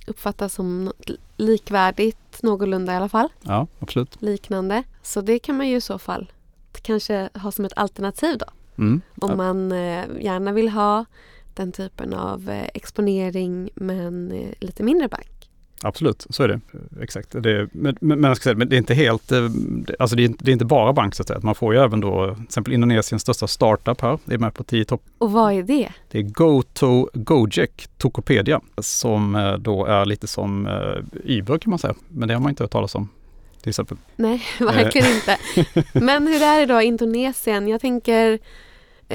uppfattar 0.06 0.48
som 0.48 0.92
likvärdigt 1.36 2.42
någorlunda 2.42 2.92
i 2.92 2.96
alla 2.96 3.08
fall. 3.08 3.28
ja 3.42 3.66
absolut. 3.78 4.22
Liknande. 4.22 4.82
Så 5.02 5.20
det 5.20 5.38
kan 5.38 5.56
man 5.56 5.68
ju 5.68 5.76
i 5.76 5.80
så 5.80 5.98
fall 5.98 6.32
kanske 6.82 7.28
ha 7.34 7.52
som 7.52 7.64
ett 7.64 7.72
alternativ 7.76 8.38
då. 8.38 8.46
Mm. 8.78 9.00
Om 9.20 9.36
man 9.36 9.72
eh, 9.72 10.04
gärna 10.20 10.52
vill 10.52 10.68
ha 10.68 11.04
den 11.54 11.72
typen 11.72 12.14
av 12.14 12.50
eh, 12.50 12.68
exponering 12.74 13.70
men 13.74 14.32
eh, 14.32 14.52
lite 14.60 14.82
mindre 14.82 15.08
bank. 15.08 15.39
Absolut, 15.82 16.26
så 16.30 16.42
är 16.42 16.48
det. 16.48 16.60
Exakt. 17.02 17.28
Det, 17.42 17.68
men, 17.72 17.96
men, 18.00 18.36
säga, 18.36 18.54
men 18.56 18.68
det 18.68 18.76
är 18.76 18.78
inte 18.78 18.94
helt, 18.94 19.32
eh, 19.32 19.44
alltså 19.98 20.16
det 20.16 20.22
är, 20.22 20.24
inte- 20.24 20.44
det 20.44 20.50
är 20.50 20.52
inte 20.52 20.64
bara 20.64 20.92
bank 20.92 21.14
så 21.14 21.22
att 21.22 21.28
säga. 21.28 21.40
Man 21.42 21.54
får 21.54 21.74
ju 21.74 21.80
även 21.80 22.00
då, 22.00 22.34
till 22.34 22.44
exempel 22.44 22.72
Indonesiens 22.74 23.22
största 23.22 23.46
startup 23.46 24.00
här, 24.00 24.18
är 24.30 24.38
med 24.38 24.54
på 24.54 24.64
10 24.64 24.84
topp. 24.84 25.02
Och 25.18 25.32
vad 25.32 25.52
är 25.52 25.62
det? 25.62 25.88
Det 26.10 26.18
är 26.18 26.22
GoTo 26.22 27.08
Gojek 27.14 27.88
Tokopedia 27.98 28.60
som 28.78 29.34
eh, 29.34 29.52
då 29.54 29.86
är 29.86 30.04
lite 30.06 30.26
som 30.26 30.66
eh, 30.66 31.02
Uber 31.38 31.58
kan 31.58 31.70
man 31.70 31.78
säga. 31.78 31.94
Men 32.08 32.28
det 32.28 32.34
har 32.34 32.40
man 32.40 32.50
inte 32.50 32.62
hört 32.64 32.70
talas 32.72 32.94
om. 32.94 33.08
till 33.62 33.68
exempel. 33.70 33.96
Nej, 34.16 34.42
verkligen 34.60 35.08
inte. 35.14 35.38
Men 35.92 36.26
hur 36.26 36.42
är 36.42 36.60
det 36.66 36.74
då 36.74 36.82
Indonesien? 36.82 37.68
Jag 37.68 37.80
tänker 37.80 38.38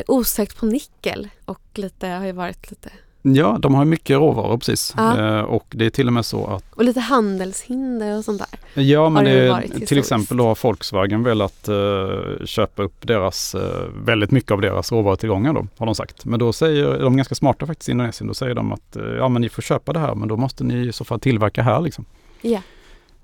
osäkert 0.07 0.57
på 0.57 0.65
nickel 0.65 1.27
och 1.45 1.62
lite, 1.74 2.07
har 2.07 2.25
ju 2.25 2.31
varit 2.31 2.69
lite 2.72 2.89
Ja, 3.27 3.58
de 3.62 3.75
har 3.75 3.86
mycket 3.86 4.17
råvaror 4.17 4.58
precis. 4.58 4.94
Ja. 4.98 5.38
Eh, 5.38 5.41
och 5.41 5.65
det 5.70 5.86
är 5.86 5.89
till 5.89 6.08
och 6.08 6.13
med 6.13 6.25
så 6.25 6.48
att 6.48 6.63
och 6.74 6.84
lite 6.84 7.00
handelshinder 7.00 8.17
och 8.17 8.25
sånt 8.25 8.41
där. 8.74 8.84
Ja, 8.84 9.10
men 9.10 9.25
det 9.25 9.62
det, 9.75 9.86
till 9.86 9.98
exempel 10.00 10.38
då 10.38 10.44
har 10.48 10.58
Volkswagen 10.63 11.24
velat 11.24 11.67
eh, 11.67 12.46
köpa 12.46 12.84
upp 12.84 13.08
deras, 13.08 13.55
eh, 13.55 13.84
väldigt 14.05 14.32
mycket 14.32 14.51
av 14.51 14.62
deras 14.62 14.91
råvarutillgångar 14.91 15.53
då, 15.53 15.67
har 15.77 15.86
de 15.86 15.96
sagt. 15.96 16.25
Men 16.25 16.39
då 16.39 16.53
säger 16.53 17.00
de 17.00 17.13
är 17.13 17.17
ganska 17.17 17.36
smarta 17.36 17.65
faktiskt 17.67 17.89
i 17.89 17.91
Indonesien, 17.91 18.27
då 18.27 18.34
säger 18.34 18.55
de 18.55 18.72
att 18.72 18.96
eh, 18.96 19.03
ja 19.03 19.29
men 19.29 19.41
ni 19.41 19.50
får 19.50 19.62
köpa 19.62 19.94
det 19.94 20.00
här 20.00 20.15
men 20.15 20.27
då 20.27 20.38
måste 20.38 20.63
ni 20.63 20.88
i 20.88 20.91
så 20.91 21.03
fall 21.03 21.20
tillverka 21.20 21.62
här 21.63 21.82
liksom. 21.82 22.05
Ja. 22.41 22.62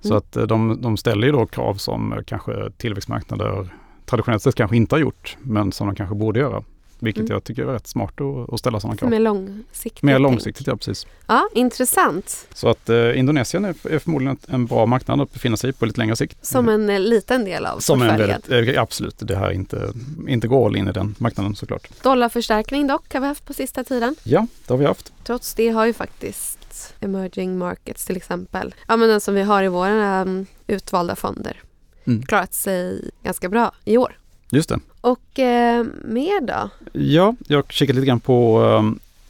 Så 0.02 0.08
Mm. 0.08 0.18
att 0.18 0.36
eh, 0.38 0.44
de, 0.44 0.82
de 0.82 0.98
ställer 0.98 1.28
ju 1.28 1.34
då 1.34 1.46
krav 1.46 1.74
som 1.76 2.14
kanske 2.28 2.52
tillväxtmarknader 2.78 3.68
traditionellt 4.06 4.44
sett 4.44 4.56
kanske 4.56 4.78
inte 4.78 4.96
har 4.96 5.00
gjort, 5.00 5.38
men 5.42 5.72
som 5.72 5.88
de 5.88 5.96
kanske 5.96 6.16
borde 6.16 6.40
göra. 6.40 6.64
Vilket 7.04 7.22
Mm. 7.22 7.34
jag 7.34 7.44
tycker 7.44 7.62
är 7.64 7.74
rätt 7.74 7.88
smart 7.88 8.22
att, 8.22 8.54
att 8.54 8.60
ställa 8.60 8.80
sådana 8.80 8.98
krav. 8.98 9.10
Mer 9.10 9.20
långsiktigt. 9.20 10.02
Mer 10.04 10.20
långsiktigt, 10.20 10.68
ja 10.68 10.76
precis. 10.78 11.08
Ja, 11.28 11.50
intressant. 11.54 12.48
Så 12.54 12.70
att 12.70 12.90
eh, 12.90 13.20
Indonesien 13.20 13.66
är, 13.66 13.76
är 13.90 14.00
förmodligen 14.00 14.38
en 14.48 14.66
bra 14.66 14.86
marknad 14.86 15.22
att 15.22 15.34
befinna 15.34 15.58
sig 15.58 15.70
i 15.70 15.74
på 15.74 15.86
lite 15.86 16.00
längre 16.00 16.16
sikt. 16.16 16.46
Som 16.46 16.70
en 16.70 16.90
eh, 16.90 17.00
liten 17.00 17.46
del 17.46 17.66
av 17.66 17.80
Som 17.80 18.02
en 18.02 18.18
väldigt, 18.18 18.76
eh, 18.76 18.82
absolut, 18.82 19.16
det 19.20 19.36
här 19.36 19.46
är 19.48 19.52
inte, 19.52 19.94
inte 20.28 20.48
går 20.48 20.66
all 20.66 20.76
in 20.76 20.88
i 20.88 20.92
den 20.92 21.16
marknaden 21.18 21.56
såklart. 21.56 21.90
Dollarförstärkning 22.04 22.88
dock 22.88 23.14
har 23.14 23.22
vi 23.22 23.28
haft 23.28 23.46
på 23.46 23.54
sista 23.54 23.84
tiden. 23.84 24.16
Ja, 24.24 24.48
det 24.68 24.74
har 24.74 24.78
vi 24.78 24.86
haft. 24.86 25.14
Trots 25.24 25.54
det 25.54 25.70
har 25.70 25.86
ju 25.86 25.94
faktiskt 25.94 26.94
emerging 27.00 27.58
markets 27.58 28.06
till 28.06 28.18
exempel, 28.18 28.76
ja 28.88 28.98
men 28.98 29.10
den 29.10 29.22
som 29.22 29.36
vi 29.36 29.42
har 29.42 29.64
i 29.64 29.68
våra 29.68 30.22
um, 30.22 30.46
utvalda 30.68 31.16
fonder, 31.16 31.62
Mm. 32.06 32.24
klarat 32.24 32.54
sig 32.54 33.12
ganska 33.24 33.50
bra 33.50 33.72
i 33.86 33.98
år. 33.98 34.18
Just 34.52 34.70
det. 34.70 34.80
Och 35.02 35.40
eh, 35.40 35.86
mer 36.04 36.42
då? 36.42 36.70
Ja, 37.00 37.36
jag 37.48 37.72
kikat 37.72 37.96
lite 37.96 38.08
grann 38.08 38.20
på 38.20 38.64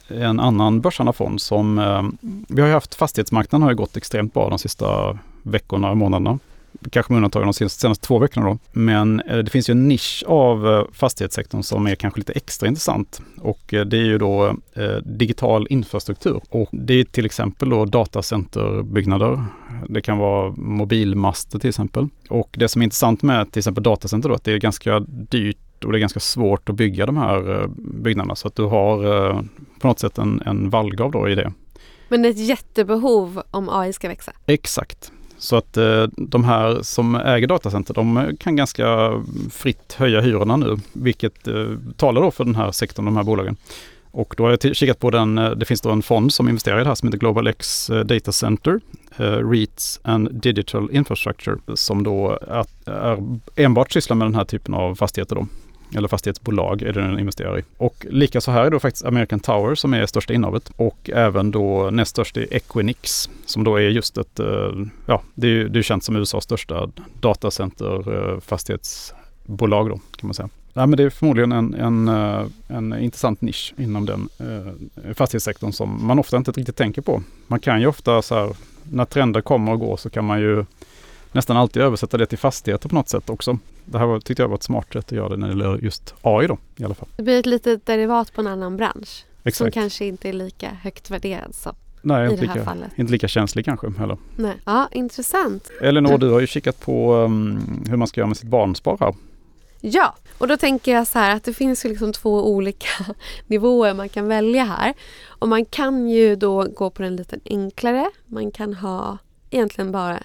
eh, 0.08 0.22
en 0.22 0.40
annan 0.40 0.80
börshandlad 0.80 1.16
fond 1.16 1.40
som, 1.40 1.78
eh, 1.78 2.02
vi 2.48 2.60
har 2.60 2.68
ju 2.68 2.74
haft 2.74 2.94
fastighetsmarknaden 2.94 3.62
har 3.62 3.70
ju 3.70 3.76
gått 3.76 3.96
extremt 3.96 4.34
bra 4.34 4.48
de 4.48 4.58
sista 4.58 5.18
veckorna 5.42 5.90
och 5.90 5.96
månaderna. 5.96 6.38
Kanske 6.90 7.12
med 7.12 7.16
undantag 7.16 7.40
av 7.40 7.46
de 7.46 7.54
senaste, 7.54 7.80
senaste 7.80 8.06
två 8.06 8.18
veckorna 8.18 8.46
då. 8.46 8.58
Men 8.72 9.20
eh, 9.20 9.38
det 9.38 9.50
finns 9.50 9.70
ju 9.70 9.72
en 9.72 9.88
nisch 9.88 10.24
av 10.26 10.68
eh, 10.68 10.84
fastighetssektorn 10.92 11.62
som 11.62 11.86
är 11.86 11.94
kanske 11.94 12.20
lite 12.20 12.32
extra 12.32 12.68
intressant. 12.68 13.22
Och 13.38 13.74
eh, 13.74 13.84
det 13.84 13.96
är 13.96 14.04
ju 14.04 14.18
då 14.18 14.56
digital 15.02 15.66
infrastruktur. 15.70 16.40
Och 16.48 16.68
det 16.72 16.94
är 16.94 17.04
till 17.04 17.26
exempel 17.26 17.68
då 17.68 17.84
datacenterbyggnader. 17.84 19.44
Det 19.88 20.00
kan 20.00 20.18
vara 20.18 20.52
mobilmaster 20.56 21.58
till 21.58 21.68
exempel. 21.68 22.08
Och 22.28 22.48
det 22.58 22.68
som 22.68 22.82
är 22.82 22.84
intressant 22.84 23.22
med 23.22 23.52
till 23.52 23.60
exempel 23.60 23.84
datacenter 23.84 24.28
då, 24.28 24.34
att 24.34 24.44
det 24.44 24.52
är 24.52 24.58
ganska 24.58 25.00
dyrt 25.08 25.84
och 25.84 25.92
det 25.92 25.98
är 25.98 26.00
ganska 26.00 26.20
svårt 26.20 26.68
att 26.68 26.74
bygga 26.74 27.06
de 27.06 27.16
här 27.16 27.68
byggnaderna. 27.76 28.36
Så 28.36 28.48
att 28.48 28.56
du 28.56 28.62
har 28.62 28.98
på 29.80 29.88
något 29.88 29.98
sätt 29.98 30.18
en, 30.18 30.42
en 30.46 30.70
vallgrav 30.70 31.10
då 31.10 31.28
i 31.28 31.34
det. 31.34 31.52
Men 32.08 32.22
det 32.22 32.28
är 32.28 32.30
ett 32.30 32.46
jättebehov 32.48 33.42
om 33.50 33.68
AI 33.68 33.92
ska 33.92 34.08
växa. 34.08 34.32
Exakt. 34.46 35.12
Så 35.42 35.56
att 35.56 35.76
eh, 35.76 36.06
de 36.16 36.44
här 36.44 36.82
som 36.82 37.14
äger 37.14 37.46
datacenter, 37.46 37.94
de 37.94 38.36
kan 38.40 38.56
ganska 38.56 39.12
fritt 39.50 39.92
höja 39.92 40.20
hyrorna 40.20 40.56
nu, 40.56 40.76
vilket 40.92 41.48
eh, 41.48 41.66
talar 41.96 42.22
då 42.22 42.30
för 42.30 42.44
den 42.44 42.54
här 42.54 42.72
sektorn, 42.72 43.04
de 43.04 43.16
här 43.16 43.24
bolagen. 43.24 43.56
Och 44.10 44.34
då 44.36 44.44
har 44.44 44.50
jag 44.50 44.76
kikat 44.76 44.98
på 44.98 45.10
den, 45.10 45.38
eh, 45.38 45.50
det 45.50 45.64
finns 45.64 45.80
då 45.80 45.90
en 45.90 46.02
fond 46.02 46.32
som 46.32 46.48
investerar 46.48 46.80
i 46.80 46.82
det 46.82 46.88
här 46.88 46.94
som 46.94 47.08
heter 47.08 47.18
Global 47.18 47.46
X 47.46 47.90
Data 48.04 48.32
Center, 48.32 48.80
REITs 49.50 50.00
and 50.02 50.34
Digital 50.34 50.90
Infrastructure, 50.92 51.56
som 51.74 52.02
då 52.02 52.38
är, 52.48 52.66
är 52.86 53.38
enbart 53.56 53.92
sysslar 53.92 54.16
med 54.16 54.26
den 54.26 54.34
här 54.34 54.44
typen 54.44 54.74
av 54.74 54.94
fastigheter 54.94 55.36
då. 55.36 55.46
Eller 55.96 56.08
fastighetsbolag 56.08 56.82
är 56.82 56.92
det 56.92 57.00
den 57.00 57.18
investerar 57.18 57.58
i. 57.58 57.62
Och 57.76 58.06
lika 58.10 58.40
så 58.40 58.50
här 58.50 58.64
är 58.64 58.70
då 58.70 58.80
faktiskt 58.80 59.04
American 59.04 59.40
Tower 59.40 59.74
som 59.74 59.94
är 59.94 60.06
största 60.06 60.34
innehavet. 60.34 60.72
Och 60.76 61.10
även 61.12 61.50
då 61.50 61.90
näst 61.90 62.10
störst 62.10 62.36
är 62.36 62.54
Equinix 62.54 63.30
som 63.46 63.64
då 63.64 63.76
är 63.76 63.88
just 63.88 64.18
ett, 64.18 64.40
eh, 64.40 64.72
ja 65.06 65.22
det 65.34 65.46
är 65.46 65.50
ju 65.50 65.68
det 65.68 65.78
är 65.78 65.82
känt 65.82 66.04
som 66.04 66.16
USAs 66.16 66.44
största 66.44 66.90
datacenter 67.20 68.14
eh, 68.14 68.40
fastighetsbolag 68.40 69.88
då 69.88 69.96
kan 69.96 70.26
man 70.26 70.34
säga. 70.34 70.48
Nej, 70.74 70.86
men 70.86 70.96
det 70.96 71.02
är 71.02 71.10
förmodligen 71.10 71.52
en, 71.52 71.74
en, 71.74 72.08
eh, 72.08 72.46
en 72.68 72.98
intressant 73.00 73.40
nisch 73.40 73.74
inom 73.78 74.06
den 74.06 74.28
eh, 74.38 75.14
fastighetssektorn 75.14 75.72
som 75.72 76.06
man 76.06 76.18
ofta 76.18 76.36
inte 76.36 76.50
riktigt 76.50 76.76
tänker 76.76 77.02
på. 77.02 77.22
Man 77.46 77.60
kan 77.60 77.80
ju 77.80 77.86
ofta 77.86 78.22
så 78.22 78.34
här, 78.34 78.56
när 78.82 79.04
trender 79.04 79.40
kommer 79.40 79.72
och 79.72 79.80
går 79.80 79.96
så 79.96 80.10
kan 80.10 80.24
man 80.24 80.40
ju 80.40 80.64
nästan 81.32 81.56
alltid 81.56 81.82
översätta 81.82 82.16
det 82.16 82.26
till 82.26 82.38
fastigheter 82.38 82.88
på 82.88 82.94
något 82.94 83.08
sätt 83.08 83.30
också. 83.30 83.58
Det 83.84 83.98
här 83.98 84.06
var, 84.06 84.20
tyckte 84.20 84.42
jag 84.42 84.48
var 84.48 84.56
ett 84.56 84.62
smart 84.62 84.92
sätt 84.92 85.04
att 85.04 85.12
göra 85.12 85.28
det 85.28 85.36
när 85.36 85.46
det 85.46 85.52
gäller 85.52 85.78
just 85.78 86.14
AI 86.22 86.46
då 86.46 86.58
i 86.76 86.84
alla 86.84 86.94
fall. 86.94 87.08
Det 87.16 87.22
blir 87.22 87.38
ett 87.38 87.46
litet 87.46 87.86
derivat 87.86 88.32
på 88.32 88.40
en 88.40 88.46
annan 88.46 88.76
bransch 88.76 89.24
som 89.42 89.48
Exakt. 89.48 89.74
kanske 89.74 90.04
inte 90.04 90.28
är 90.28 90.32
lika 90.32 90.68
högt 90.82 91.10
värderad 91.10 91.54
som 91.54 91.74
Nej, 92.02 92.28
i 92.28 92.30
inte 92.30 92.42
lika, 92.42 92.64
fallet. 92.64 92.90
inte 92.96 93.12
lika 93.12 93.28
känslig 93.28 93.64
kanske 93.64 93.92
heller. 93.98 94.16
Nej. 94.36 94.56
Ja, 94.64 94.88
intressant. 94.92 95.70
Elinor, 95.80 96.18
du 96.18 96.30
har 96.30 96.40
ju 96.40 96.46
kikat 96.46 96.80
på 96.80 97.14
um, 97.14 97.84
hur 97.88 97.96
man 97.96 98.08
ska 98.08 98.20
göra 98.20 98.28
med 98.28 98.36
sitt 98.36 98.48
barnspar 98.48 98.96
här. 99.00 99.14
Ja, 99.80 100.14
och 100.38 100.48
då 100.48 100.56
tänker 100.56 100.92
jag 100.92 101.06
så 101.06 101.18
här 101.18 101.36
att 101.36 101.44
det 101.44 101.54
finns 101.54 101.84
ju 101.84 101.88
liksom 101.88 102.12
två 102.12 102.52
olika 102.54 102.88
nivåer 103.46 103.94
man 103.94 104.08
kan 104.08 104.28
välja 104.28 104.64
här. 104.64 104.94
Och 105.26 105.48
man 105.48 105.64
kan 105.64 106.08
ju 106.08 106.36
då 106.36 106.64
gå 106.64 106.90
på 106.90 107.02
den 107.02 107.16
lite 107.16 107.38
enklare. 107.44 108.10
Man 108.26 108.50
kan 108.50 108.74
ha 108.74 109.18
egentligen 109.50 109.92
bara 109.92 110.22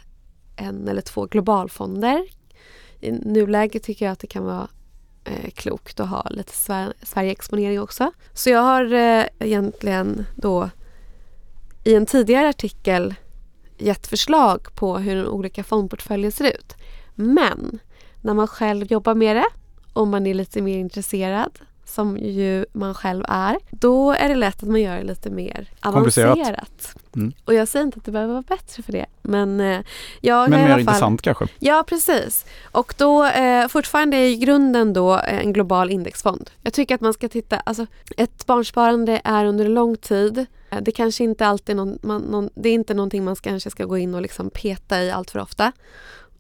en 0.58 0.88
eller 0.88 1.02
två 1.02 1.26
globalfonder. 1.26 2.26
I 3.00 3.12
nuläget 3.12 3.84
tycker 3.84 4.06
jag 4.06 4.12
att 4.14 4.20
det 4.20 4.28
kan 4.28 4.44
vara 4.44 4.68
eh, 5.24 5.50
klokt 5.54 6.00
att 6.00 6.10
ha 6.10 6.28
lite 6.30 6.52
Sver- 6.52 6.94
Sverige-exponering 7.04 7.80
också. 7.82 8.12
Så 8.34 8.50
jag 8.50 8.62
har 8.62 8.94
eh, 8.94 9.26
egentligen 9.40 10.26
då 10.36 10.70
i 11.84 11.96
en 11.96 12.06
tidigare 12.06 12.50
artikel 12.50 13.16
gett 13.78 14.08
förslag 14.08 14.68
på 14.76 14.98
hur 14.98 15.28
olika 15.28 15.64
fondportföljer 15.64 16.32
ser 16.32 16.46
ut. 16.46 16.76
Men 17.16 17.80
när 18.22 18.34
man 18.34 18.48
själv 18.48 18.92
jobbar 18.92 19.16
med 19.16 19.36
det, 19.36 19.48
om 19.94 20.10
man 20.10 20.28
är 20.28 20.34
lite 20.34 20.62
mer 20.62 20.78
intresserad, 20.78 21.60
som 21.88 22.18
ju 22.18 22.66
man 22.74 22.94
själv 22.94 23.26
är, 23.28 23.58
då 23.72 24.12
är 24.12 24.30
det 24.30 24.36
lätt 24.36 24.64
att 24.64 24.70
man 24.70 24.82
gör 24.82 24.98
det 24.98 25.04
lite 25.04 25.30
mer 25.30 25.70
avancerat. 25.82 26.96
Mm. 27.16 27.34
Och 27.46 27.54
jag 27.54 27.68
säger 27.68 27.86
inte 27.86 27.98
att 27.98 28.06
det 28.06 28.12
behöver 28.12 28.34
vara 28.34 28.44
bättre 28.48 28.84
för 28.84 28.92
det, 28.92 29.06
men 29.22 29.60
eh, 29.60 29.80
jag 30.22 30.50
Men 30.50 30.60
i 30.60 30.64
mer 30.64 30.70
fall... 30.72 30.80
intressant 30.80 31.22
kanske. 31.22 31.48
Ja, 31.60 31.84
precis. 31.88 32.46
Och 32.72 32.94
då 32.98 33.26
eh, 33.26 33.68
fortfarande 33.68 34.18
är 34.18 34.28
ju 34.28 34.36
grunden 34.36 34.94
då 34.94 35.14
eh, 35.14 35.40
en 35.40 35.54
global 35.54 35.92
indexfond. 35.92 36.50
Jag 36.62 36.74
tycker 36.74 36.96
att 36.96 37.02
man 37.02 37.14
ska 37.14 37.30
titta, 37.30 37.60
alltså 37.60 37.86
ett 38.18 38.46
barnsparande 38.46 39.22
är 39.24 39.46
under 39.46 39.68
lång 39.68 39.98
tid. 39.98 40.46
Eh, 40.70 40.82
Det 40.82 40.92
kanske 40.92 41.24
inte 41.24 41.48
alltid 41.48 41.74
är 41.74 41.78
någon, 41.78 42.00
man, 42.02 42.22
någon, 42.22 42.50
det 42.56 42.70
är 42.70 42.74
inte 42.74 42.94
någonting 42.94 43.24
man 43.24 43.36
ska, 43.36 43.50
kanske 43.50 43.70
ska 43.70 43.86
gå 43.86 43.98
in 43.98 44.16
och 44.16 44.22
liksom 44.22 44.50
peta 44.50 45.04
i 45.04 45.12
allt 45.12 45.32
för 45.32 45.40
ofta. 45.40 45.72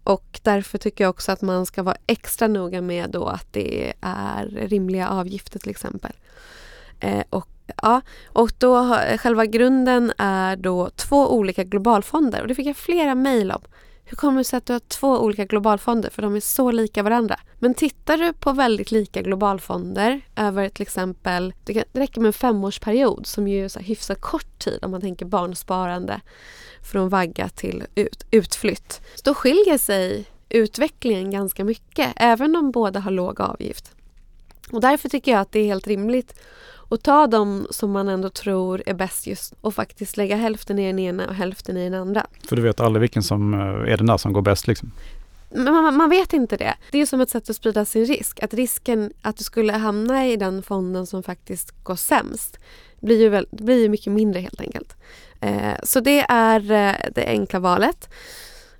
Och 0.07 0.39
därför 0.43 0.77
tycker 0.77 1.03
jag 1.03 1.09
också 1.09 1.31
att 1.31 1.41
man 1.41 1.65
ska 1.65 1.83
vara 1.83 1.97
extra 2.07 2.47
noga 2.47 2.81
med 2.81 3.09
då 3.09 3.25
att 3.25 3.47
det 3.51 3.93
är 4.01 4.45
rimliga 4.45 5.09
avgifter 5.09 5.59
till 5.59 5.69
exempel. 5.69 6.11
Eh, 6.99 7.23
och, 7.29 7.49
ja, 7.81 8.01
och 8.25 8.51
då 8.57 8.97
själva 9.17 9.45
grunden 9.45 10.13
är 10.17 10.55
då 10.55 10.89
två 10.89 11.33
olika 11.33 11.63
globalfonder 11.63 12.41
och 12.41 12.47
det 12.47 12.55
fick 12.55 12.67
jag 12.67 12.77
flera 12.77 13.15
mejl 13.15 13.51
om. 13.51 13.61
Hur 14.09 14.17
kommer 14.17 14.37
det 14.37 14.43
sig 14.43 14.57
att 14.57 14.65
du 14.65 14.73
har 14.73 14.79
två 14.79 15.19
olika 15.19 15.45
globalfonder 15.45 16.09
för 16.09 16.21
de 16.21 16.35
är 16.35 16.39
så 16.39 16.71
lika 16.71 17.03
varandra? 17.03 17.39
Men 17.59 17.73
tittar 17.73 18.17
du 18.17 18.33
på 18.33 18.53
väldigt 18.53 18.91
lika 18.91 19.21
globalfonder 19.21 20.21
över 20.35 20.69
till 20.69 20.81
exempel, 20.81 21.53
det, 21.63 21.73
kan, 21.73 21.83
det 21.91 21.99
räcker 21.99 22.21
med 22.21 22.27
en 22.27 22.33
femårsperiod 22.33 23.27
som 23.27 23.47
ju 23.47 23.65
är 23.65 23.69
så 23.69 23.79
hyfsat 23.79 24.21
kort 24.21 24.59
tid 24.59 24.79
om 24.83 24.91
man 24.91 25.01
tänker 25.01 25.25
barnsparande 25.25 26.21
från 26.83 27.09
vagga 27.09 27.49
till 27.49 27.83
ut, 27.95 28.25
utflytt. 28.31 29.01
Så 29.15 29.21
då 29.23 29.33
skiljer 29.33 29.77
sig 29.77 30.25
utvecklingen 30.49 31.31
ganska 31.31 31.63
mycket 31.63 32.13
även 32.15 32.55
om 32.55 32.71
båda 32.71 32.99
har 32.99 33.11
låg 33.11 33.41
avgift. 33.41 33.91
Och 34.71 34.81
därför 34.81 35.09
tycker 35.09 35.31
jag 35.31 35.41
att 35.41 35.51
det 35.51 35.59
är 35.59 35.65
helt 35.65 35.87
rimligt 35.87 36.39
att 36.89 37.03
ta 37.03 37.27
de 37.27 37.67
som 37.70 37.91
man 37.91 38.08
ändå 38.08 38.29
tror 38.29 38.84
är 38.86 38.94
bäst 38.94 39.27
just 39.27 39.53
och 39.62 39.74
faktiskt 39.74 40.17
lägga 40.17 40.36
hälften 40.36 40.79
i 40.79 40.88
den 40.88 41.00
ena 41.00 41.27
och 41.27 41.36
hälften 41.36 41.77
i 41.77 41.89
den 41.89 42.01
andra. 42.01 42.25
För 42.48 42.56
du 42.56 42.62
vet 42.62 42.79
aldrig 42.79 43.01
vilken 43.01 43.24
som 43.24 43.53
eh, 43.53 43.60
är 43.94 43.98
den 43.98 44.06
där 44.06 44.17
som 44.17 44.34
går 44.34 44.41
bäst 44.41 44.67
liksom. 44.67 44.91
Men 45.50 45.74
man, 45.74 45.98
man 45.98 46.10
vet 46.10 46.34
inte 46.34 46.58
det. 46.58 46.74
Det 46.91 47.01
är 47.01 47.06
som 47.06 47.22
ett 47.22 47.29
sätt 47.29 47.50
att 47.50 47.56
sprida 47.56 47.86
sin 47.86 48.06
risk. 48.06 48.44
Att 48.44 48.53
risken 48.53 49.12
att 49.22 49.38
du 49.38 49.44
skulle 49.44 49.74
hamna 49.74 50.27
i 50.27 50.38
den 50.38 50.63
fonden 50.63 51.06
som 51.06 51.24
faktiskt 51.24 51.84
går 51.84 51.96
sämst 51.96 52.60
blir 53.00 53.20
ju, 53.22 53.29
väl, 53.29 53.48
blir 53.51 53.82
ju 53.82 53.89
mycket 53.89 54.13
mindre 54.13 54.39
helt 54.39 54.62
enkelt. 54.62 54.96
Eh, 55.41 55.74
så 55.84 56.00
det 56.00 56.20
är 56.29 56.72
eh, 56.72 56.96
det 57.15 57.25
enkla 57.27 57.60
valet. 57.60 58.10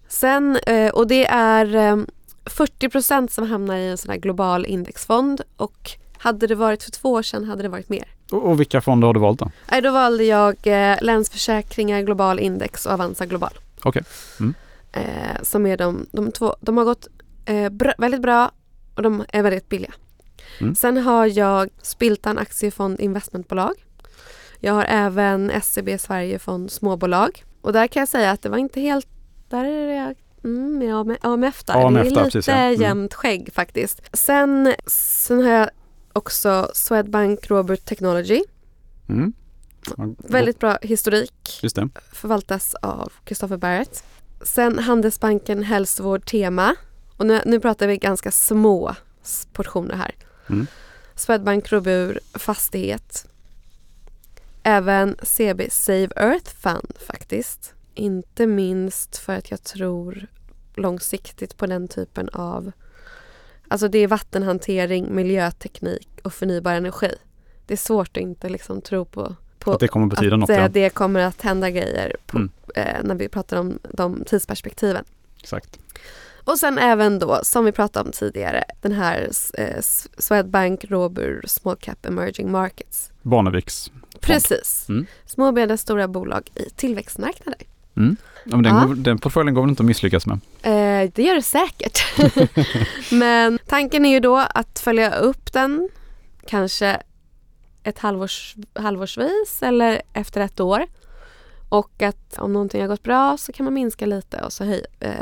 Sen, 0.08 0.58
eh, 0.68 0.90
och 0.90 1.08
det 1.08 1.26
är 1.26 1.76
eh, 1.76 1.98
40% 2.46 3.28
som 3.28 3.50
hamnar 3.50 3.76
i 3.76 3.88
en 3.88 3.98
sån 3.98 4.12
här 4.12 4.18
global 4.18 4.66
indexfond 4.66 5.42
och 5.58 5.92
hade 6.28 6.48
det 6.48 6.56
varit 6.56 6.84
för 6.84 6.92
två 6.92 7.12
år 7.12 7.22
sedan 7.22 7.44
hade 7.44 7.64
det 7.64 7.70
varit 7.70 7.90
mer. 7.90 8.04
Och, 8.32 8.50
och 8.50 8.60
vilka 8.60 8.82
fonder 8.82 9.06
har 9.08 9.14
du 9.14 9.20
valt 9.20 9.40
då? 9.40 9.52
Nej, 9.72 9.82
då 9.82 9.92
valde 9.92 10.24
jag 10.24 10.56
eh, 10.64 10.98
Länsförsäkringar 11.02 12.02
Global 12.02 12.40
Index 12.40 12.86
och 12.86 12.92
Avanza 12.92 13.26
Global. 13.26 13.54
Okej. 13.84 14.04
Mm. 14.40 14.54
Eh, 14.92 15.42
som 15.42 15.66
är 15.66 15.78
de, 15.78 16.06
de 16.12 16.32
två, 16.32 16.56
de 16.60 16.78
har 16.78 16.86
gått 16.86 17.08
eh, 17.46 17.70
bra, 17.70 17.94
väldigt 17.98 18.22
bra 18.22 18.52
och 18.96 19.04
de 19.04 19.26
är 19.30 19.42
väldigt 19.42 19.70
billiga. 19.70 19.92
Mm. 20.62 20.76
Sen 20.76 20.98
har 20.98 21.26
jag 21.26 21.70
Spiltan 21.82 22.38
Aktiefond 22.38 23.00
Investmentbolag. 23.00 23.74
Jag 24.60 24.74
har 24.74 24.86
även 24.90 25.52
SCB 25.52 25.98
Sverigefond 25.98 26.72
Småbolag. 26.72 27.44
Och 27.62 27.74
där 27.74 27.88
kan 27.88 28.00
jag 28.00 28.10
säga 28.10 28.32
att 28.32 28.42
det 28.42 28.50
var 28.50 28.58
inte 28.58 28.82
helt, 28.82 29.08
där 29.50 29.66
är 29.66 29.88
det 29.88 30.16
mm, 30.44 30.78
med 31.08 31.18
AMF 31.22 31.64
där. 31.64 31.86
AMF 31.88 32.04
det 32.04 32.08
är 32.08 32.10
lite 32.10 32.24
precis, 32.24 32.48
ja. 32.48 32.54
Mm. 32.54 32.82
jämnt 32.82 33.14
skägg 33.14 33.50
faktiskt. 33.54 34.02
Sen, 34.14 34.74
sen 34.88 35.44
har 35.44 35.52
jag 35.52 35.70
också 36.18 36.72
Swedbank 36.74 37.48
Robert 37.50 37.86
Technology. 37.86 38.44
Mm. 39.10 39.34
Ja, 39.98 40.16
Väldigt 40.18 40.60
bra 40.60 40.78
historik. 40.82 41.60
Just 41.62 41.76
det. 41.76 41.90
Förvaltas 42.12 42.76
av 42.76 43.14
Christopher 43.26 43.58
Barrett. 43.58 44.04
Sen 44.42 44.80
Handelsbanken 44.80 45.64
Hälsovård 45.64 46.26
Tema. 46.26 46.76
Och 47.18 47.26
nu, 47.26 47.42
nu 47.46 47.60
pratar 47.60 47.88
vi 47.88 47.98
ganska 47.98 48.32
små 48.32 48.96
portioner 49.54 49.96
här. 49.96 50.16
Mm. 50.50 50.68
Swedbank 51.16 51.72
Robur 51.72 52.20
Fastighet. 52.34 53.28
Även 54.64 55.16
CB 55.24 55.70
Save 55.72 56.10
Earth 56.16 56.52
Fund 56.56 56.94
faktiskt. 57.08 57.74
Inte 57.94 58.48
minst 58.48 59.18
för 59.18 59.34
att 59.34 59.52
jag 59.52 59.64
tror 59.64 60.28
långsiktigt 60.76 61.58
på 61.58 61.66
den 61.66 61.88
typen 61.88 62.30
av 62.30 62.72
Alltså 63.68 63.88
det 63.88 63.98
är 64.00 64.08
vattenhantering, 64.08 65.16
miljöteknik 65.16 66.10
och 66.24 66.34
förnybar 66.34 66.74
energi. 66.74 67.12
Det 67.66 67.74
är 67.74 67.78
svårt 67.78 68.18
att 68.18 68.22
inte 68.24 68.50
liksom 68.50 68.82
tro 68.82 69.06
på, 69.06 69.36
på 69.60 69.72
Att 69.74 69.80
det 69.80 69.88
kommer 69.88 70.08
betyda 70.08 70.34
att 70.36 70.40
något. 70.40 70.50
eh, 70.50 70.56
Ja. 70.58 70.68
det 70.68 70.90
kommer 70.90 71.20
att 71.20 71.42
hända 71.42 71.70
grejer 71.70 72.16
på, 72.26 72.38
Mm. 72.38 72.52
eh, 72.76 73.04
när 73.04 73.16
vi 73.16 73.30
pratar 73.30 73.58
om 73.58 73.80
de 73.92 74.24
tidsperspektiven. 74.26 75.04
Exakt. 75.40 75.80
Och 76.44 76.60
sen 76.60 76.78
även 76.78 77.20
då, 77.20 77.40
som 77.44 77.66
vi 77.66 77.72
pratade 77.72 78.06
om 78.06 78.12
tidigare, 78.12 78.64
den 78.82 78.92
här 78.92 79.30
eh, 79.54 79.82
Swedbank 80.18 80.86
Robur 80.86 81.44
Small 81.48 81.76
Cap 81.80 82.06
Emerging 82.06 82.52
Markets. 82.52 83.12
Barneviks. 83.22 83.92
Precis. 84.20 84.86
Mm. 84.90 85.06
Små 85.26 85.48
och 85.48 85.54
medelstora 85.54 86.08
bolag 86.08 86.50
i 86.56 86.70
tillväxtmarknader. 86.70 87.60
Mm. 87.98 88.16
Men 88.50 88.64
den, 88.64 88.76
Ja. 88.76 88.86
Går, 88.86 88.96
den 88.96 89.18
portföljen 89.18 89.54
går 89.54 89.62
väl 89.62 89.70
inte 89.70 89.84
att 89.84 89.88
misslyckas 89.88 90.26
med? 90.26 90.40
Eh, 90.62 91.12
det 91.16 91.24
gör 91.24 91.36
det 91.36 91.42
säkert. 91.42 92.00
Men 93.12 93.60
tanken 93.68 94.06
är 94.06 94.10
ju 94.10 94.20
då 94.20 94.38
att 94.50 94.80
följa 94.80 95.16
upp 95.16 95.54
den 95.54 95.90
kanske 96.48 97.02
ett 97.84 98.00
halvårs, 98.00 98.56
halvårsvis 98.74 99.60
eller 99.62 100.02
efter 100.14 100.42
ett 100.42 100.60
år. 100.60 100.86
Och 101.70 102.02
att 102.02 102.38
om 102.38 102.54
någonting 102.54 102.82
har 102.82 102.88
gått 102.88 103.04
bra 103.04 103.38
så 103.38 103.54
kan 103.54 103.64
man 103.64 103.74
minska 103.74 104.06
lite 104.06 104.42
och 104.42 104.54
så 104.54 104.64
höj, 104.64 104.86
eh, 105.00 105.14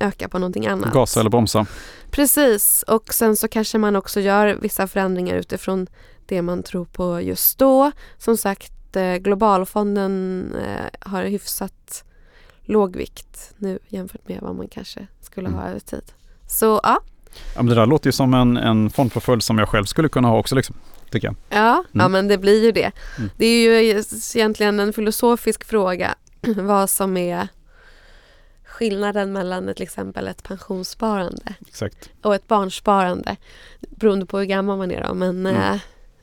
öka 0.00 0.28
på 0.28 0.38
någonting 0.38 0.66
annat. 0.66 0.92
Gasa 0.92 1.20
eller 1.20 1.30
bromsa? 1.30 1.66
Precis, 2.10 2.82
och 2.82 3.14
sen 3.14 3.36
så 3.36 3.48
kanske 3.48 3.78
man 3.78 3.96
också 3.96 4.20
gör 4.20 4.58
vissa 4.60 4.86
förändringar 4.86 5.34
utifrån 5.36 5.86
det 6.26 6.42
man 6.42 6.62
tror 6.62 6.84
på 6.84 7.20
just 7.20 7.58
då. 7.58 7.92
Som 8.18 8.36
sagt, 8.36 8.96
eh, 8.96 9.14
globalfonden 9.16 10.44
eh, 10.66 11.10
har 11.10 11.24
hyfsat 11.24 12.04
låg 12.72 12.96
vikt 12.96 13.54
nu 13.56 13.78
jämfört 13.88 14.28
med 14.28 14.38
vad 14.40 14.54
man 14.54 14.68
kanske 14.68 15.06
skulle 15.20 15.48
ha 15.48 15.56
Mm. 15.60 15.70
över 15.70 15.80
tid. 15.80 16.12
Så 16.48 16.80
ja, 16.82 17.00
Ja, 17.54 17.62
men 17.62 17.66
det 17.66 17.74
där 17.74 17.86
låter 17.86 18.08
ju 18.08 18.12
som 18.12 18.34
en, 18.34 18.56
en 18.56 18.90
fondportfölj 18.90 19.42
som 19.42 19.58
jag 19.58 19.68
själv 19.68 19.84
skulle 19.84 20.08
kunna 20.08 20.28
ha 20.28 20.38
också 20.38 20.54
liksom, 20.54 20.76
tycker 21.10 21.28
jag. 21.28 21.34
ja, 21.48 21.84
ja 21.92 22.00
Mm. 22.00 22.12
men 22.12 22.28
det 22.28 22.38
blir 22.38 22.64
ju 22.64 22.72
det. 22.72 22.92
Mm. 23.18 23.30
Det 23.36 23.46
är 23.46 23.62
ju 23.84 24.02
egentligen 24.34 24.80
en 24.80 24.92
filosofisk 24.92 25.64
fråga 25.64 26.14
vad 26.56 26.90
som 26.90 27.16
är 27.16 27.48
skillnaden 28.64 29.32
mellan 29.32 29.74
till 29.74 29.82
exempel 29.82 30.28
ett 30.28 30.42
pensionssparande 30.42 31.54
Exakt. 31.68 32.10
och 32.22 32.34
ett 32.34 32.48
barnsparande 32.48 33.36
beroende 33.80 34.26
på 34.26 34.38
hur 34.38 34.44
gammal 34.44 34.78
man 34.78 34.90
är 34.90 35.02
då. 35.08 35.14
Men 35.14 35.46
Mm. 35.46 35.78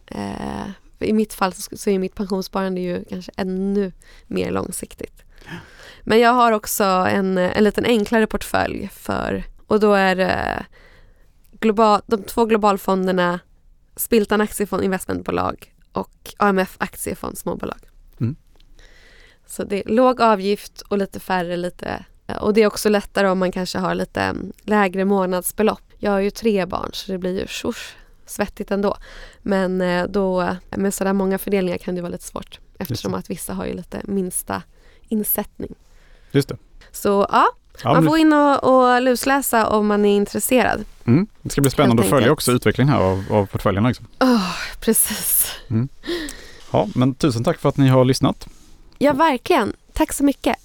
eh, 0.07 0.61
eh, 0.61 0.67
i 0.99 1.13
mitt 1.13 1.33
fall 1.33 1.53
så, 1.53 1.77
så 1.77 1.89
är 1.89 1.99
mitt 1.99 2.15
pensionssparande 2.15 2.81
ju 2.81 3.03
kanske 3.09 3.31
ännu 3.37 3.91
mer 4.27 4.51
långsiktigt. 4.51 5.23
Men 6.09 6.19
jag 6.19 6.33
har 6.33 6.51
också 6.51 6.83
en, 6.83 7.37
en 7.37 7.63
liten 7.63 7.85
enklare 7.85 8.27
portfölj 8.27 8.89
för 8.93 9.43
och 9.67 9.79
då 9.79 9.93
är 9.93 10.15
det 10.15 10.65
global, 11.59 12.01
de 12.05 12.23
två 12.23 12.45
globalfonderna 12.45 13.39
Spiltan 13.95 14.41
Aktiefond 14.41 14.83
Investmentbolag 14.83 15.73
och 15.91 16.33
AMF 16.37 16.75
Aktiefond 16.79 17.37
Småbolag. 17.37 17.79
Mm. 18.19 18.35
Så 19.45 19.63
det 19.63 19.83
är 19.83 19.89
låg 19.89 20.21
avgift 20.21 20.81
och 20.81 20.97
lite 20.97 21.19
färre 21.19 21.57
lite 21.57 22.05
och 22.41 22.53
det 22.53 22.61
är 22.61 22.67
också 22.67 22.89
lättare 22.89 23.27
om 23.27 23.39
man 23.39 23.51
kanske 23.51 23.77
har 23.77 23.95
lite 23.95 24.21
mm, 24.21 24.51
lägre 24.61 25.05
månadsbelopp. 25.05 25.93
Jag 25.97 26.11
har 26.11 26.19
ju 26.19 26.31
tre 26.31 26.65
barn 26.65 26.89
så 26.93 27.11
det 27.11 27.17
blir 27.17 27.39
ju 27.39 27.47
tjors, 27.47 27.95
svettigt 28.25 28.71
ändå. 28.71 28.97
Men 29.41 29.81
eh, 29.81 30.07
då 30.07 30.55
med 30.69 30.93
sådär 30.93 31.13
många 31.13 31.37
fördelningar 31.37 31.77
kan 31.77 31.95
det 31.95 32.01
vara 32.01 32.11
lite 32.11 32.23
svårt 32.23 32.59
eftersom 32.79 33.13
att 33.13 33.29
vissa 33.29 33.53
har 33.53 33.65
ju 33.65 33.73
lite 33.73 34.01
minsta 34.03 34.63
insättning. 35.07 35.75
Just 36.37 36.49
det. 36.49 36.57
Så 36.91 37.27
ja, 37.31 37.47
Ja, 37.83 37.93
man 37.93 38.05
får 38.05 38.17
in 38.17 38.33
och, 38.33 38.63
och 38.63 39.01
lusläsa 39.01 39.67
om 39.67 39.87
man 39.87 40.05
är 40.05 40.15
intresserad. 40.15 40.85
mm, 41.05 41.27
det 41.41 41.49
ska 41.49 41.61
bli 41.61 41.71
spännande 41.71 42.03
att 42.03 42.09
följa 42.09 42.31
också 42.31 42.51
utvecklingen 42.51 42.93
här 42.93 43.01
av, 43.01 43.23
av 43.31 43.45
portföljerna. 43.45 43.87
Liksom. 43.87 44.05
Oh, 44.19 44.51
precis. 44.79 45.51
Ja, 46.71 46.87
men 46.95 47.13
tusen 47.15 47.43
tack 47.43 47.59
för 47.59 47.69
att 47.69 47.77
ni 47.77 47.87
har 47.87 48.05
lyssnat. 48.05 48.47
Ja, 48.97 49.13
verkligen. 49.13 49.73
Tack 49.93 50.13
så 50.13 50.23
mycket. 50.23 50.55